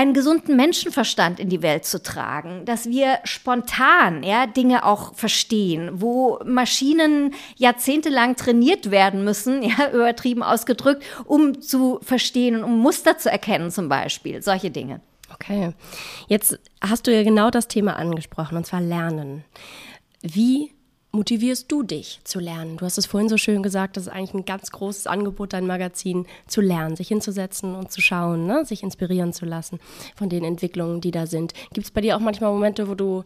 einen 0.00 0.14
gesunden 0.14 0.56
Menschenverstand 0.56 1.38
in 1.38 1.50
die 1.50 1.60
Welt 1.60 1.84
zu 1.84 2.02
tragen, 2.02 2.64
dass 2.64 2.88
wir 2.88 3.18
spontan 3.24 4.22
ja, 4.22 4.46
Dinge 4.46 4.86
auch 4.86 5.14
verstehen, 5.14 5.90
wo 6.00 6.38
Maschinen 6.42 7.34
jahrzehntelang 7.56 8.34
trainiert 8.34 8.90
werden 8.90 9.24
müssen, 9.24 9.62
ja, 9.62 9.90
übertrieben 9.92 10.42
ausgedrückt, 10.42 11.04
um 11.26 11.60
zu 11.60 11.98
verstehen 12.00 12.56
und 12.56 12.64
um 12.64 12.78
Muster 12.78 13.18
zu 13.18 13.30
erkennen 13.30 13.70
zum 13.70 13.90
Beispiel, 13.90 14.40
solche 14.40 14.70
Dinge. 14.70 15.02
Okay, 15.34 15.74
jetzt 16.28 16.58
hast 16.80 17.06
du 17.06 17.14
ja 17.14 17.22
genau 17.22 17.50
das 17.50 17.68
Thema 17.68 17.96
angesprochen, 17.96 18.56
und 18.56 18.66
zwar 18.66 18.80
Lernen. 18.80 19.44
Wie 20.22 20.72
motivierst 21.12 21.70
du 21.70 21.82
dich 21.82 22.20
zu 22.24 22.38
lernen? 22.38 22.76
Du 22.76 22.84
hast 22.84 22.98
es 22.98 23.06
vorhin 23.06 23.28
so 23.28 23.36
schön 23.36 23.62
gesagt, 23.62 23.96
das 23.96 24.06
ist 24.06 24.12
eigentlich 24.12 24.34
ein 24.34 24.44
ganz 24.44 24.70
großes 24.70 25.06
Angebot, 25.06 25.52
dein 25.52 25.66
Magazin 25.66 26.26
zu 26.46 26.60
lernen, 26.60 26.96
sich 26.96 27.08
hinzusetzen 27.08 27.74
und 27.74 27.90
zu 27.90 28.00
schauen, 28.00 28.46
ne? 28.46 28.64
sich 28.64 28.82
inspirieren 28.82 29.32
zu 29.32 29.46
lassen 29.46 29.80
von 30.16 30.28
den 30.28 30.44
Entwicklungen, 30.44 31.00
die 31.00 31.10
da 31.10 31.26
sind. 31.26 31.52
Gibt 31.72 31.86
es 31.86 31.90
bei 31.90 32.00
dir 32.00 32.16
auch 32.16 32.20
manchmal 32.20 32.52
Momente, 32.52 32.88
wo 32.88 32.94
du 32.94 33.24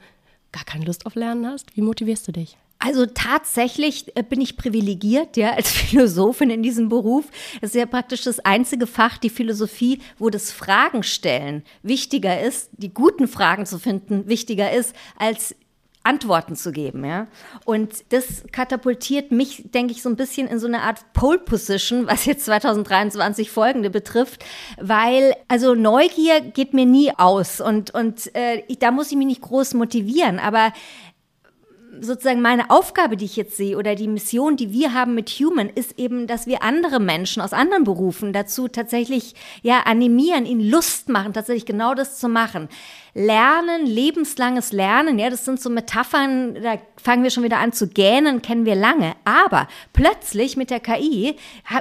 gar 0.53 0.65
keine 0.65 0.85
Lust 0.85 1.07
auf 1.07 1.15
Lernen 1.15 1.47
hast? 1.47 1.77
Wie 1.77 1.83
motivierst 1.83 2.29
du 2.29 2.33
dich? 2.33 2.57
Also 2.79 3.07
tatsächlich 3.07 4.15
äh, 4.15 4.23
bin 4.23 4.43
ich 4.43 4.59
privilegiert, 4.59 5.37
ja, 5.39 5.53
als 5.53 5.71
Philosophin 5.73 6.51
in 6.51 6.63
diesem 6.63 6.91
Beruf. 6.91 7.25
Es 7.63 7.71
ist 7.71 7.77
ja 7.77 7.87
praktisch 7.87 8.23
das 8.23 8.41
einzige 8.41 8.87
Fach, 8.87 9.17
die 9.17 9.31
Philosophie, 9.31 10.01
wo 10.19 10.29
das 10.29 10.53
Fragen 10.53 11.03
stellen 11.03 11.63
wichtiger 11.83 12.41
ist, 12.41 12.71
die 12.73 12.93
guten 12.93 13.27
Fragen 13.27 13.65
zu 13.65 13.79
finden 13.79 14.29
wichtiger 14.29 14.71
ist, 14.71 14.95
als 15.17 15.55
Antworten 16.05 16.55
zu 16.55 16.71
geben, 16.71 17.05
ja. 17.05 17.27
Und 17.65 18.13
das 18.13 18.45
katapultiert 18.53 19.33
mich, 19.33 19.71
denke 19.73 19.93
ich, 19.93 20.03
so 20.03 20.11
ein 20.11 20.17
bisschen 20.17 20.47
in 20.47 20.59
so 20.59 20.67
eine 20.67 20.83
Art 20.83 21.13
Pole 21.15 21.39
Position, 21.39 22.07
was 22.07 22.27
jetzt 22.27 22.45
2023 22.45 23.51
folgende 23.51 23.91
betrifft, 23.91 24.45
weil 24.79 25.35
also 25.49 25.75
Neugier 25.75 26.41
geht 26.41 26.75
mir 26.75 26.87
nie 26.87 27.13
aus 27.17 27.61
und 27.61 27.93
und 27.93 28.35
äh, 28.37 28.63
ich, 28.69 28.79
da 28.79 28.91
muss 28.91 29.11
ich 29.11 29.17
mich 29.17 29.27
nicht 29.27 29.41
groß 29.41 29.75
motivieren, 29.75 30.39
aber 30.39 30.73
sozusagen 32.01 32.41
meine 32.41 32.71
Aufgabe, 32.71 33.17
die 33.17 33.25
ich 33.25 33.37
jetzt 33.37 33.57
sehe, 33.57 33.77
oder 33.77 33.95
die 33.95 34.09
Mission, 34.09 34.57
die 34.57 34.73
wir 34.73 34.95
haben 34.95 35.15
mit 35.15 35.31
Human, 35.31 35.71
ist 35.71 35.99
eben, 35.99 36.27
dass 36.27 36.47
wir 36.47 36.63
andere 36.63 37.01
Menschen 37.01 37.43
aus 37.43 37.53
anderen 37.53 37.85
Berufen 37.85 38.33
dazu 38.33 38.69
tatsächlich 38.69 39.35
ja 39.63 39.81
animieren, 39.81 40.47
ihnen 40.47 40.69
Lust 40.69 41.09
machen, 41.09 41.33
tatsächlich 41.33 41.67
genau 41.67 41.95
das 41.95 42.19
zu 42.19 42.29
machen. 42.29 42.69
Lernen, 43.15 43.87
lebenslanges 43.87 44.73
Lernen, 44.73 45.21
ja, 45.21 45.31
das 45.31 45.45
sind 45.45 45.61
so 45.61 45.71
Metaphern, 45.71 46.61
da 46.61 46.79
fangen 47.01 47.23
wir 47.23 47.31
schon 47.31 47.45
wieder 47.45 47.59
an 47.59 47.73
zu 47.73 47.87
gähnen, 47.87 48.43
kennen 48.43 48.65
wir 48.65 48.75
lange. 48.75 49.15
Aber 49.25 49.69
plötzlich 49.93 50.57
mit 50.57 50.71
der 50.71 50.81
KI 50.81 51.37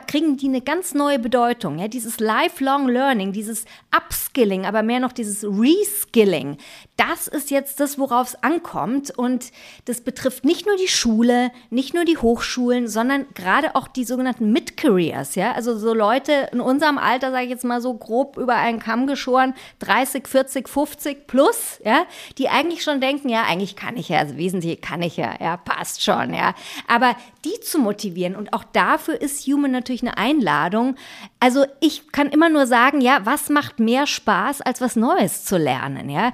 kriegen 0.05 0.37
die 0.37 0.47
eine 0.47 0.61
ganz 0.61 0.93
neue 0.93 1.17
Bedeutung. 1.17 1.79
Ja, 1.79 1.87
dieses 1.87 2.19
Lifelong 2.19 2.87
Learning, 2.87 3.31
dieses 3.31 3.65
Upskilling, 3.95 4.65
aber 4.65 4.83
mehr 4.83 4.99
noch 4.99 5.11
dieses 5.11 5.43
Reskilling. 5.43 6.57
Das 6.97 7.27
ist 7.27 7.49
jetzt 7.49 7.79
das, 7.79 7.97
worauf 7.97 8.27
es 8.27 8.43
ankommt. 8.43 9.17
Und 9.17 9.51
das 9.85 10.01
betrifft 10.01 10.45
nicht 10.45 10.67
nur 10.67 10.75
die 10.75 10.87
Schule, 10.87 11.51
nicht 11.71 11.95
nur 11.95 12.05
die 12.05 12.17
Hochschulen, 12.17 12.87
sondern 12.87 13.25
gerade 13.33 13.75
auch 13.75 13.87
die 13.87 14.03
sogenannten 14.03 14.51
Mid-Careers, 14.51 15.35
ja, 15.35 15.53
also 15.53 15.77
so 15.77 15.93
Leute 15.93 16.49
in 16.51 16.61
unserem 16.61 16.97
Alter, 16.97 17.31
sage 17.31 17.45
ich 17.45 17.49
jetzt 17.49 17.63
mal 17.63 17.81
so 17.81 17.93
grob 17.93 18.37
über 18.37 18.55
einen 18.55 18.79
Kamm 18.79 19.07
geschoren, 19.07 19.55
30, 19.79 20.27
40, 20.27 20.69
50 20.69 21.22
plus, 21.27 21.79
ja, 21.83 22.05
die 22.37 22.49
eigentlich 22.49 22.83
schon 22.83 23.01
denken, 23.01 23.29
ja, 23.29 23.43
eigentlich 23.43 23.75
kann 23.75 23.97
ich 23.97 24.09
ja, 24.09 24.19
also 24.19 24.37
wesentlich 24.37 24.81
kann 24.81 25.01
ich 25.01 25.17
ja, 25.17 25.35
ja, 25.39 25.57
passt 25.57 26.03
schon, 26.03 26.33
ja, 26.33 26.53
aber 26.87 27.15
die 27.45 27.59
zu 27.61 27.79
motivieren 27.79 28.35
und 28.35 28.53
auch 28.53 28.63
dafür 28.63 29.19
ist 29.19 29.45
Human 29.47 29.71
natürlich 29.71 30.01
eine 30.01 30.17
Einladung. 30.17 30.95
Also 31.39 31.65
ich 31.79 32.11
kann 32.11 32.29
immer 32.29 32.49
nur 32.49 32.67
sagen, 32.67 33.01
ja, 33.01 33.25
was 33.25 33.49
macht 33.49 33.79
mehr 33.79 34.07
Spaß, 34.07 34.61
als 34.61 34.81
was 34.81 34.95
Neues 34.95 35.45
zu 35.45 35.57
lernen, 35.57 36.09
ja? 36.09 36.31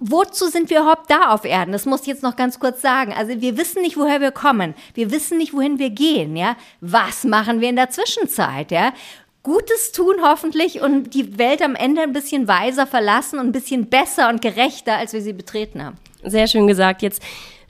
wozu 0.00 0.48
sind 0.48 0.70
wir 0.70 0.80
überhaupt 0.80 1.10
da 1.10 1.30
auf 1.30 1.44
Erden? 1.44 1.72
Das 1.72 1.86
muss 1.86 2.00
ich 2.00 2.06
jetzt 2.08 2.22
noch 2.22 2.34
ganz 2.34 2.58
kurz 2.58 2.80
sagen. 2.80 3.12
Also 3.12 3.40
wir 3.40 3.56
wissen 3.56 3.82
nicht, 3.82 3.96
woher 3.96 4.20
wir 4.20 4.32
kommen. 4.32 4.74
Wir 4.94 5.10
wissen 5.12 5.38
nicht, 5.38 5.52
wohin 5.52 5.78
wir 5.78 5.90
gehen, 5.90 6.36
ja? 6.36 6.56
Was 6.80 7.24
machen 7.24 7.60
wir 7.60 7.68
in 7.68 7.76
der 7.76 7.90
Zwischenzeit, 7.90 8.72
ja? 8.72 8.92
Gutes 9.42 9.92
tun 9.92 10.16
hoffentlich 10.22 10.82
und 10.82 11.14
die 11.14 11.38
Welt 11.38 11.62
am 11.62 11.74
Ende 11.74 12.02
ein 12.02 12.12
bisschen 12.12 12.46
weiser 12.46 12.86
verlassen 12.86 13.38
und 13.38 13.46
ein 13.46 13.52
bisschen 13.52 13.86
besser 13.86 14.28
und 14.28 14.42
gerechter, 14.42 14.96
als 14.96 15.12
wir 15.14 15.22
sie 15.22 15.32
betreten 15.32 15.82
haben. 15.82 15.96
Sehr 16.22 16.46
schön 16.46 16.66
gesagt. 16.66 17.00
Jetzt 17.00 17.22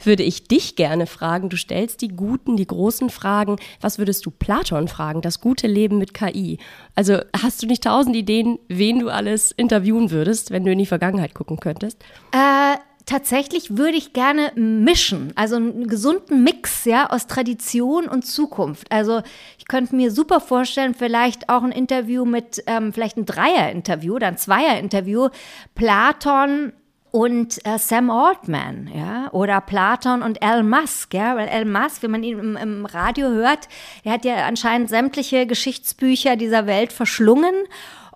würde 0.03 0.23
ich 0.23 0.49
dich 0.49 0.77
gerne 0.77 1.07
fragen. 1.07 1.49
Du 1.49 1.57
stellst 1.57 2.01
die 2.01 2.09
guten, 2.09 2.57
die 2.57 2.67
großen 2.67 3.11
Fragen. 3.11 3.57
Was 3.81 3.99
würdest 3.99 4.27
du 4.27 4.31
Platon 4.31 4.89
fragen? 4.89 5.21
Das 5.21 5.41
gute 5.41 5.67
Leben 5.67 5.99
mit 5.99 6.15
KI. 6.15 6.59
Also 6.95 7.19
hast 7.41 7.63
du 7.63 7.67
nicht 7.67 7.85
tausend 7.85 8.17
Ideen, 8.17 8.59
wen 8.69 8.99
du 8.99 9.09
alles 9.09 9.53
interviewen 9.53 10.11
würdest, 10.11 10.51
wenn 10.51 10.65
du 10.65 10.73
in 10.73 10.79
die 10.79 10.87
Vergangenheit 10.87 11.35
gucken 11.35 11.61
könntest? 11.61 12.03
Äh, 12.33 12.77
tatsächlich 13.11 13.77
würde 13.77 13.97
ich 13.97 14.13
gerne 14.13 14.53
mischen, 14.55 15.33
also 15.35 15.57
einen 15.57 15.89
gesunden 15.89 16.45
Mix 16.45 16.85
ja, 16.85 17.11
aus 17.11 17.27
Tradition 17.27 18.07
und 18.07 18.25
Zukunft. 18.25 18.93
Also 18.93 19.23
ich 19.59 19.67
könnte 19.67 19.97
mir 19.97 20.13
super 20.13 20.41
vorstellen, 20.41 20.95
vielleicht 20.95 21.49
auch 21.49 21.65
ein 21.65 21.73
Interview 21.73 22.25
mit, 22.25 22.63
ähm, 22.69 22.93
vielleicht 22.93 23.17
ein 23.17 23.27
Dreier-Interview 23.27 24.15
oder 24.15 24.29
ein 24.29 24.39
Zweier-Interview, 24.39 25.29
Platon, 25.75 26.73
und 27.13 27.59
äh, 27.67 27.77
Sam 27.77 28.09
Altman, 28.09 28.89
ja, 28.95 29.33
oder 29.33 29.61
Platon 29.61 30.23
und 30.23 30.41
Elon 30.43 30.69
Musk, 30.69 31.13
ja, 31.13 31.35
weil 31.35 31.49
Elon 31.49 31.73
Musk, 31.73 32.05
wenn 32.05 32.13
man 32.13 32.23
ihn 32.23 32.39
im, 32.39 32.57
im, 32.57 32.87
Radio 32.87 33.31
hört, 33.31 33.69
er 34.05 34.13
hat 34.13 34.25
ja 34.25 34.47
anscheinend 34.47 34.89
sämtliche 34.91 35.45
Geschichtsbücher 35.45 36.37
dieser 36.37 36.67
Welt 36.67 36.93
verschlungen. 36.93 37.55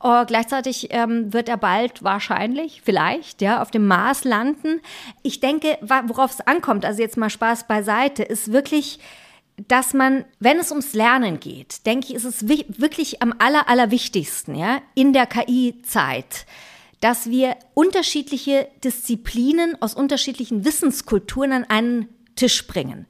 Oh, 0.07 0.27
gleichzeitig 0.27 0.89
ähm, 0.91 1.33
wird 1.33 1.49
er 1.49 1.57
bald 1.57 2.05
wahrscheinlich, 2.05 2.83
vielleicht, 2.85 3.41
ja, 3.41 3.63
auf 3.63 3.71
dem 3.71 3.87
Mars 3.87 4.25
landen. 4.25 4.83
Ich 5.23 5.41
denke, 5.41 5.79
worauf 5.81 6.33
es 6.33 6.41
ankommt, 6.43 6.85
also 6.85 7.01
jetzt 7.01 7.17
mal 7.17 7.31
Spaß 7.31 7.67
beiseite, 7.67 8.23
ist 8.23 8.53
wirklich, 8.53 8.99
dass 9.67 9.95
man, 9.95 10.27
wenn 10.41 10.59
es 10.59 10.73
ums 10.73 10.93
Lernen 10.93 11.41
geht, 11.41 11.87
denke 11.87 12.09
ich, 12.09 12.17
ist 12.17 12.25
es 12.25 12.47
wirklich 12.47 13.23
am 13.23 13.33
aller, 13.39 13.67
allerwichtigsten, 13.67 14.55
ja, 14.55 14.83
in 14.95 15.15
der 15.15 15.27
KI-Zeit 15.27 16.45
dass 17.01 17.29
wir 17.29 17.59
unterschiedliche 17.75 18.67
Disziplinen 18.83 19.77
aus 19.83 19.93
unterschiedlichen 19.93 20.65
Wissenskulturen 20.65 21.53
an 21.53 21.65
einen 21.65 22.09
Tisch 22.35 22.67
bringen. 22.67 23.05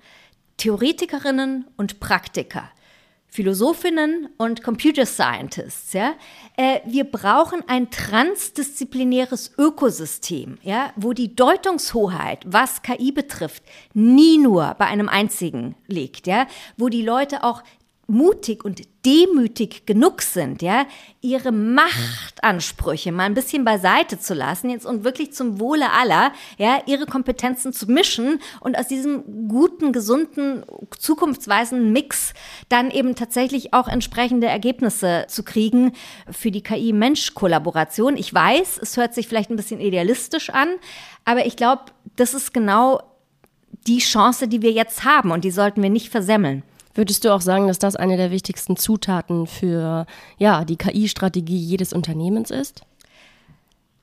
Theoretikerinnen 0.57 1.67
und 1.77 2.01
Praktiker. 2.01 2.73
Philosophinnen 3.35 4.29
und 4.39 4.63
Computer 4.63 5.07
Scientists. 5.07 5.93
Ja? 5.93 6.15
Äh, 6.57 6.79
wir 6.87 7.03
brauchen 7.03 7.65
ein 7.67 7.91
transdisziplinäres 7.91 9.51
Ökosystem, 9.59 10.59
ja? 10.63 10.93
wo 10.95 11.13
die 11.13 11.35
Deutungshoheit, 11.35 12.45
was 12.47 12.83
KI 12.83 13.11
betrifft, 13.11 13.65
nie 13.93 14.39
nur 14.39 14.77
bei 14.79 14.87
einem 14.87 15.09
einzigen 15.09 15.75
liegt. 15.89 16.29
Ja? 16.29 16.47
Wo 16.77 16.89
die 16.89 17.03
Leute 17.03 17.43
auch 17.43 17.65
mutig 18.07 18.65
und 18.65 18.83
demütig 19.05 19.87
genug 19.87 20.23
sind, 20.23 20.63
ja, 20.63 20.87
ihre 21.21 21.53
Machtansprüche 21.53 23.13
mal 23.13 23.25
ein 23.25 23.35
bisschen 23.35 23.65
beiseite 23.65 24.19
zu 24.19 24.35
lassen 24.35 24.71
jetzt 24.71 24.87
und 24.87 25.05
wirklich 25.05 25.33
zum 25.33 25.61
Wohle 25.61 25.93
aller, 25.93 26.33
ja, 26.57 26.79
ihre 26.87 27.07
Kompetenzen 27.07 27.73
zu 27.73 27.87
mischen 27.87 28.41
und 28.61 28.79
aus 28.79 28.89
diesem 28.89 29.49
guten, 29.49 29.93
gesunden, 29.93 30.65
zukunftsweisenden 30.99 31.93
Mix 31.93 32.33
dann 32.69 32.91
eben 32.91 33.15
tatsächlich 33.15 33.75
auch 33.75 33.89
entsprechende 33.89 34.47
Ergebnisse 34.47 35.27
zu 35.29 35.43
kriegen 35.43 35.93
für 36.31 36.51
die 36.51 36.63
KI-Mensch-Kollaboration. 36.63 38.17
Ich 38.17 38.33
weiß, 38.33 38.79
es 38.81 38.97
hört 38.97 39.15
sich 39.15 39.29
vielleicht 39.29 39.51
ein 39.51 39.57
bisschen 39.57 39.81
idealistisch 39.81 40.51
an, 40.51 40.69
aber 41.25 41.47
ich 41.47 41.57
glaube, 41.57 41.83
das 42.17 42.33
ist 42.33 42.55
genau 42.55 43.03
die 43.87 43.99
Chance, 43.99 44.49
die 44.49 44.63
wir 44.63 44.73
jetzt 44.73 45.05
haben 45.05 45.31
und 45.31 45.45
die 45.45 45.51
sollten 45.51 45.83
wir 45.83 45.91
nicht 45.91 46.09
versemmeln. 46.09 46.63
Würdest 46.95 47.25
du 47.25 47.35
auch 47.35 47.41
sagen, 47.41 47.67
dass 47.67 47.79
das 47.79 47.97
eine 47.97 48.17
der 48.17 48.31
wichtigsten 48.31 48.77
Zutaten 48.77 49.47
für 49.47 50.07
ja, 50.39 50.65
die 50.65 50.77
KI-Strategie 50.77 51.59
jedes 51.59 51.93
Unternehmens 51.93 52.51
ist? 52.51 52.83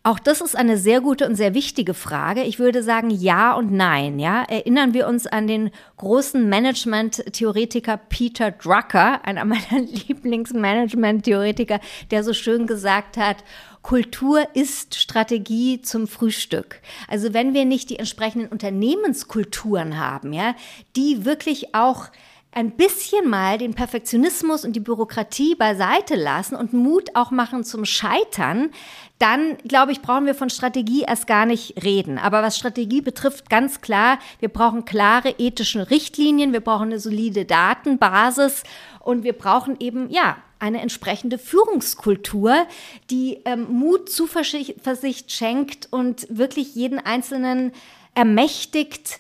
Auch 0.03 0.17
das 0.17 0.41
ist 0.41 0.55
eine 0.55 0.79
sehr 0.79 0.99
gute 0.99 1.27
und 1.27 1.35
sehr 1.35 1.53
wichtige 1.53 1.93
Frage. 1.93 2.41
Ich 2.41 2.57
würde 2.57 2.81
sagen 2.81 3.11
ja 3.11 3.53
und 3.53 3.71
nein. 3.71 4.17
Ja, 4.17 4.41
erinnern 4.41 4.95
wir 4.95 5.07
uns 5.07 5.27
an 5.27 5.45
den 5.45 5.69
großen 5.97 6.49
Management-Theoretiker 6.49 7.97
Peter 7.97 8.49
Drucker, 8.49 9.23
einer 9.23 9.45
meiner 9.45 9.61
Lieblings-Management-Theoretiker, 10.07 11.79
der 12.09 12.23
so 12.23 12.33
schön 12.33 12.65
gesagt 12.65 13.15
hat: 13.15 13.43
Kultur 13.83 14.47
ist 14.55 14.95
Strategie 14.95 15.83
zum 15.83 16.07
Frühstück. 16.07 16.81
Also 17.07 17.35
wenn 17.35 17.53
wir 17.53 17.65
nicht 17.65 17.91
die 17.91 17.99
entsprechenden 17.99 18.47
Unternehmenskulturen 18.47 19.99
haben, 19.99 20.33
ja, 20.33 20.55
die 20.95 21.25
wirklich 21.25 21.75
auch 21.75 22.07
ein 22.53 22.71
bisschen 22.71 23.29
mal 23.29 23.57
den 23.57 23.73
Perfektionismus 23.73 24.65
und 24.65 24.73
die 24.73 24.81
Bürokratie 24.81 25.55
beiseite 25.55 26.15
lassen 26.15 26.55
und 26.55 26.73
Mut 26.73 27.15
auch 27.15 27.31
machen 27.31 27.63
zum 27.63 27.85
Scheitern, 27.85 28.71
dann 29.19 29.57
glaube 29.59 29.93
ich, 29.93 30.01
brauchen 30.01 30.25
wir 30.25 30.35
von 30.35 30.49
Strategie 30.49 31.03
erst 31.03 31.27
gar 31.27 31.45
nicht 31.45 31.81
reden. 31.83 32.17
Aber 32.17 32.41
was 32.41 32.57
Strategie 32.57 33.01
betrifft, 33.01 33.49
ganz 33.49 33.79
klar, 33.79 34.19
wir 34.39 34.49
brauchen 34.49 34.83
klare 34.83 35.35
ethische 35.37 35.89
Richtlinien, 35.89 36.51
wir 36.51 36.59
brauchen 36.59 36.87
eine 36.89 36.99
solide 36.99 37.45
Datenbasis 37.45 38.63
und 38.99 39.23
wir 39.23 39.33
brauchen 39.33 39.77
eben, 39.79 40.09
ja, 40.09 40.37
eine 40.59 40.81
entsprechende 40.81 41.39
Führungskultur, 41.39 42.67
die 43.09 43.39
ähm, 43.45 43.67
Mut, 43.71 44.11
Zuversicht 44.11 45.31
schenkt 45.31 45.87
und 45.91 46.27
wirklich 46.29 46.75
jeden 46.75 46.99
Einzelnen 46.99 47.71
ermächtigt, 48.13 49.19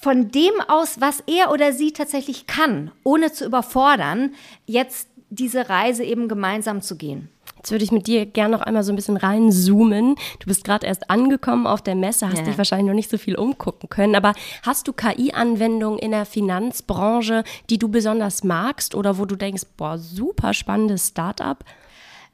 von 0.00 0.30
dem 0.30 0.52
aus, 0.68 1.00
was 1.00 1.22
er 1.26 1.50
oder 1.50 1.72
sie 1.72 1.92
tatsächlich 1.92 2.46
kann, 2.46 2.90
ohne 3.02 3.32
zu 3.32 3.44
überfordern, 3.44 4.34
jetzt 4.66 5.08
diese 5.30 5.68
Reise 5.68 6.04
eben 6.04 6.28
gemeinsam 6.28 6.82
zu 6.82 6.96
gehen. 6.96 7.28
Jetzt 7.56 7.72
würde 7.72 7.84
ich 7.84 7.90
mit 7.90 8.06
dir 8.06 8.26
gerne 8.26 8.56
noch 8.56 8.62
einmal 8.62 8.84
so 8.84 8.92
ein 8.92 8.96
bisschen 8.96 9.16
reinzoomen. 9.16 10.14
Du 10.38 10.46
bist 10.46 10.62
gerade 10.62 10.86
erst 10.86 11.10
angekommen 11.10 11.66
auf 11.66 11.82
der 11.82 11.96
Messe, 11.96 12.28
hast 12.28 12.38
ja. 12.38 12.44
dich 12.44 12.58
wahrscheinlich 12.58 12.86
noch 12.86 12.94
nicht 12.94 13.10
so 13.10 13.18
viel 13.18 13.34
umgucken 13.34 13.88
können, 13.88 14.14
aber 14.14 14.34
hast 14.62 14.86
du 14.86 14.92
KI-Anwendungen 14.92 15.98
in 15.98 16.12
der 16.12 16.26
Finanzbranche, 16.26 17.42
die 17.68 17.78
du 17.78 17.88
besonders 17.88 18.44
magst 18.44 18.94
oder 18.94 19.18
wo 19.18 19.24
du 19.24 19.34
denkst, 19.34 19.64
boah, 19.76 19.98
super 19.98 20.54
spannendes 20.54 21.08
Startup? 21.08 21.64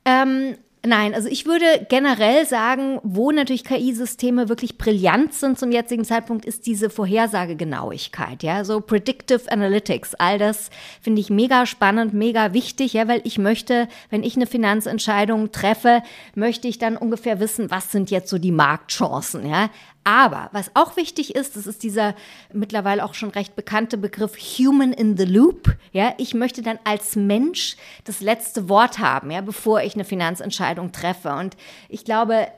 Ähm, 0.04 0.56
Nein, 0.84 1.14
also 1.14 1.28
ich 1.28 1.46
würde 1.46 1.86
generell 1.88 2.44
sagen, 2.44 2.98
wo 3.04 3.30
natürlich 3.30 3.62
KI-Systeme 3.62 4.48
wirklich 4.48 4.78
brillant 4.78 5.32
sind 5.32 5.56
zum 5.56 5.70
jetzigen 5.70 6.04
Zeitpunkt, 6.04 6.44
ist 6.44 6.66
diese 6.66 6.90
Vorhersagegenauigkeit, 6.90 8.42
ja, 8.42 8.64
so 8.64 8.80
Predictive 8.80 9.42
Analytics. 9.52 10.16
All 10.16 10.38
das 10.38 10.70
finde 11.00 11.20
ich 11.20 11.30
mega 11.30 11.66
spannend, 11.66 12.14
mega 12.14 12.52
wichtig, 12.52 12.94
ja, 12.94 13.06
weil 13.06 13.20
ich 13.22 13.38
möchte, 13.38 13.86
wenn 14.10 14.24
ich 14.24 14.34
eine 14.34 14.48
Finanzentscheidung 14.48 15.52
treffe, 15.52 16.02
möchte 16.34 16.66
ich 16.66 16.78
dann 16.78 16.96
ungefähr 16.96 17.38
wissen, 17.38 17.70
was 17.70 17.92
sind 17.92 18.10
jetzt 18.10 18.28
so 18.28 18.38
die 18.38 18.50
Marktchancen, 18.50 19.48
ja. 19.48 19.70
Aber 20.04 20.48
was 20.52 20.70
auch 20.74 20.96
wichtig 20.96 21.34
ist, 21.36 21.54
das 21.54 21.66
ist 21.66 21.82
dieser 21.82 22.14
mittlerweile 22.52 23.04
auch 23.04 23.14
schon 23.14 23.30
recht 23.30 23.54
bekannte 23.54 23.96
Begriff 23.96 24.36
Human 24.36 24.92
in 24.92 25.16
the 25.16 25.24
Loop. 25.24 25.76
Ja, 25.92 26.14
ich 26.18 26.34
möchte 26.34 26.62
dann 26.62 26.78
als 26.84 27.14
Mensch 27.14 27.76
das 28.04 28.20
letzte 28.20 28.68
Wort 28.68 28.98
haben, 28.98 29.30
ja, 29.30 29.40
bevor 29.40 29.80
ich 29.82 29.94
eine 29.94 30.04
Finanzentscheidung 30.04 30.90
treffe. 30.90 31.32
Und 31.34 31.56
ich 31.88 32.04
glaube, 32.04 32.48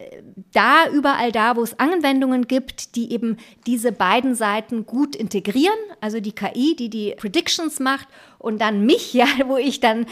da 0.53 0.89
überall 0.91 1.33
da, 1.33 1.57
wo 1.57 1.63
es 1.63 1.79
Anwendungen 1.79 2.47
gibt, 2.47 2.97
die 2.97 3.13
eben 3.13 3.37
diese 3.67 3.93
beiden 3.93 4.35
Seiten 4.35 4.87
gut 4.87 5.15
integrieren, 5.15 5.79
also 6.01 6.21
die 6.21 6.33
KI, 6.33 6.77
die 6.77 6.89
die 6.89 7.15
Predictions 7.19 7.79
macht 7.79 8.09
und 8.45 8.59
dann 8.61 8.85
mich, 8.85 9.15
ja, 9.15 9.27
wo 9.47 9.57
ich 9.57 9.81
dann 9.81 10.07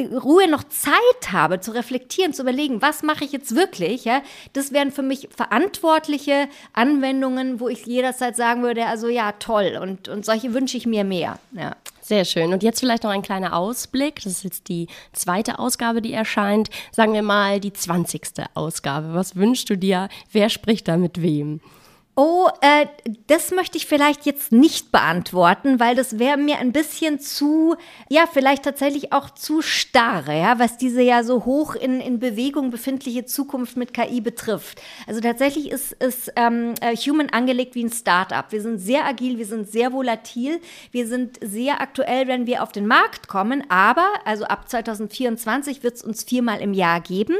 Ruhe 0.00 0.48
noch 0.48 0.64
Zeit 0.64 1.32
habe 1.32 1.60
zu 1.60 1.72
reflektieren, 1.72 2.32
zu 2.32 2.42
überlegen, 2.42 2.80
was 2.80 3.02
mache 3.02 3.24
ich 3.24 3.32
jetzt 3.32 3.54
wirklich, 3.54 4.04
ja, 4.04 4.22
das 4.52 4.72
wären 4.72 4.92
für 4.92 5.02
mich 5.02 5.28
verantwortliche 5.34 6.48
Anwendungen, 6.72 7.60
wo 7.60 7.68
ich 7.68 7.84
jederzeit 7.86 8.36
sagen 8.36 8.62
würde, 8.62 8.86
also 8.86 9.08
ja, 9.08 9.32
toll 9.32 9.78
und, 9.80 10.08
und 10.08 10.24
solche 10.24 10.54
wünsche 10.54 10.76
ich 10.76 10.86
mir 10.86 11.04
mehr, 11.04 11.38
ja. 11.52 11.76
Sehr 12.00 12.24
schön. 12.24 12.52
Und 12.52 12.62
jetzt 12.62 12.78
vielleicht 12.78 13.02
noch 13.02 13.10
ein 13.10 13.22
kleiner 13.22 13.56
Ausblick. 13.56 14.22
Das 14.22 14.26
ist 14.26 14.44
jetzt 14.44 14.68
die 14.68 14.86
zweite 15.12 15.58
Ausgabe, 15.58 16.00
die 16.00 16.12
erscheint. 16.12 16.70
Sagen 16.92 17.14
wir 17.14 17.22
mal 17.22 17.58
die 17.58 17.72
zwanzigste 17.72 18.44
Ausgabe. 18.54 19.12
Was 19.14 19.34
wünschst 19.34 19.68
du 19.70 19.76
dir? 19.76 20.08
Wer 20.30 20.48
spricht 20.48 20.86
da 20.86 20.98
mit 20.98 21.20
wem? 21.20 21.60
Oh, 22.18 22.48
äh, 22.62 22.86
das 23.26 23.50
möchte 23.50 23.76
ich 23.76 23.84
vielleicht 23.84 24.24
jetzt 24.24 24.50
nicht 24.50 24.90
beantworten, 24.90 25.78
weil 25.78 25.94
das 25.94 26.18
wäre 26.18 26.38
mir 26.38 26.56
ein 26.56 26.72
bisschen 26.72 27.20
zu, 27.20 27.76
ja, 28.08 28.24
vielleicht 28.26 28.62
tatsächlich 28.62 29.12
auch 29.12 29.28
zu 29.28 29.60
starr, 29.60 30.32
ja, 30.32 30.58
was 30.58 30.78
diese 30.78 31.02
ja 31.02 31.22
so 31.24 31.44
hoch 31.44 31.74
in, 31.74 32.00
in 32.00 32.18
Bewegung 32.18 32.70
befindliche 32.70 33.26
Zukunft 33.26 33.76
mit 33.76 33.92
KI 33.92 34.22
betrifft. 34.22 34.80
Also 35.06 35.20
tatsächlich 35.20 35.70
ist, 35.70 35.92
ist 35.92 36.32
ähm, 36.36 36.72
äh, 36.80 36.96
Human 36.96 37.28
angelegt 37.28 37.74
wie 37.74 37.84
ein 37.84 37.92
Startup. 37.92 38.50
Wir 38.50 38.62
sind 38.62 38.78
sehr 38.78 39.04
agil, 39.04 39.36
wir 39.36 39.44
sind 39.44 39.70
sehr 39.70 39.92
volatil, 39.92 40.62
wir 40.92 41.06
sind 41.06 41.38
sehr 41.42 41.82
aktuell, 41.82 42.28
wenn 42.28 42.46
wir 42.46 42.62
auf 42.62 42.72
den 42.72 42.86
Markt 42.86 43.28
kommen, 43.28 43.62
aber, 43.68 44.08
also 44.24 44.46
ab 44.46 44.70
2024 44.70 45.82
wird 45.82 45.96
es 45.96 46.02
uns 46.02 46.24
viermal 46.24 46.62
im 46.62 46.72
Jahr 46.72 47.02
geben. 47.02 47.36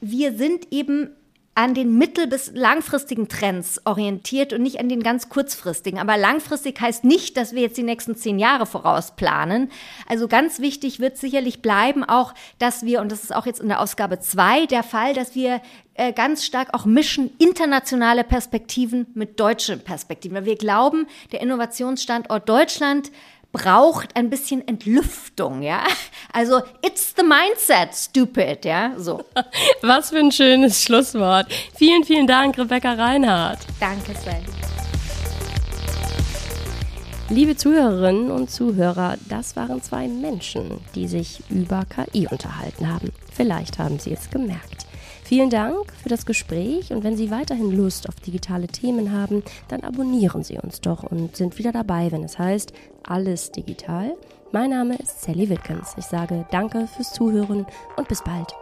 Wir 0.00 0.32
sind 0.32 0.72
eben 0.72 1.10
an 1.54 1.74
den 1.74 1.96
mittel- 1.96 2.26
bis 2.26 2.50
langfristigen 2.52 3.28
Trends 3.28 3.80
orientiert 3.84 4.52
und 4.52 4.62
nicht 4.62 4.80
an 4.80 4.88
den 4.88 5.02
ganz 5.02 5.28
kurzfristigen. 5.28 6.00
Aber 6.00 6.16
langfristig 6.16 6.80
heißt 6.80 7.04
nicht, 7.04 7.36
dass 7.36 7.54
wir 7.54 7.62
jetzt 7.62 7.76
die 7.76 7.84
nächsten 7.84 8.16
zehn 8.16 8.38
Jahre 8.38 8.66
vorausplanen. 8.66 9.70
Also 10.08 10.26
ganz 10.26 10.58
wichtig 10.58 10.98
wird 10.98 11.16
sicherlich 11.16 11.62
bleiben 11.62 12.02
auch, 12.02 12.34
dass 12.58 12.84
wir, 12.84 13.00
und 13.00 13.12
das 13.12 13.22
ist 13.22 13.34
auch 13.34 13.46
jetzt 13.46 13.60
in 13.60 13.68
der 13.68 13.80
Ausgabe 13.80 14.18
zwei 14.18 14.66
der 14.66 14.82
Fall, 14.82 15.14
dass 15.14 15.36
wir 15.36 15.60
äh, 15.94 16.12
ganz 16.12 16.44
stark 16.44 16.74
auch 16.74 16.86
mischen 16.86 17.30
internationale 17.38 18.24
Perspektiven 18.24 19.06
mit 19.14 19.38
deutschen 19.38 19.80
Perspektiven. 19.80 20.36
Weil 20.36 20.44
wir 20.44 20.56
glauben, 20.56 21.06
der 21.30 21.40
Innovationsstandort 21.40 22.48
Deutschland 22.48 23.12
braucht 23.54 24.16
ein 24.16 24.28
bisschen 24.28 24.66
Entlüftung, 24.66 25.62
ja. 25.62 25.84
Also, 26.32 26.60
it's 26.82 27.14
the 27.16 27.22
mindset, 27.22 27.94
stupid, 27.94 28.64
ja, 28.64 28.92
so. 28.98 29.24
Was 29.82 30.10
für 30.10 30.18
ein 30.18 30.32
schönes 30.32 30.82
Schlusswort. 30.82 31.46
Vielen, 31.76 32.04
vielen 32.04 32.26
Dank, 32.26 32.58
Rebecca 32.58 32.92
Reinhardt. 32.92 33.60
Danke, 33.78 34.12
Sven. 34.20 34.44
Liebe 37.30 37.56
Zuhörerinnen 37.56 38.30
und 38.30 38.50
Zuhörer, 38.50 39.16
das 39.28 39.56
waren 39.56 39.80
zwei 39.80 40.08
Menschen, 40.08 40.80
die 40.94 41.06
sich 41.06 41.42
über 41.48 41.84
KI 41.86 42.26
unterhalten 42.26 42.92
haben. 42.92 43.12
Vielleicht 43.32 43.78
haben 43.78 43.98
Sie 43.98 44.12
es 44.12 44.28
gemerkt. 44.30 44.86
Vielen 45.34 45.50
Dank 45.50 45.92
für 46.00 46.08
das 46.08 46.26
Gespräch 46.26 46.92
und 46.92 47.02
wenn 47.02 47.16
Sie 47.16 47.28
weiterhin 47.28 47.72
Lust 47.72 48.08
auf 48.08 48.14
digitale 48.20 48.68
Themen 48.68 49.10
haben, 49.10 49.42
dann 49.66 49.80
abonnieren 49.80 50.44
Sie 50.44 50.58
uns 50.58 50.80
doch 50.80 51.02
und 51.02 51.34
sind 51.34 51.58
wieder 51.58 51.72
dabei, 51.72 52.12
wenn 52.12 52.22
es 52.22 52.38
heißt 52.38 52.72
Alles 53.02 53.50
digital. 53.50 54.14
Mein 54.52 54.70
Name 54.70 54.94
ist 54.94 55.22
Sally 55.22 55.50
Wilkins. 55.50 55.94
Ich 55.96 56.04
sage 56.04 56.46
danke 56.52 56.86
fürs 56.86 57.12
Zuhören 57.12 57.66
und 57.96 58.06
bis 58.06 58.22
bald. 58.22 58.54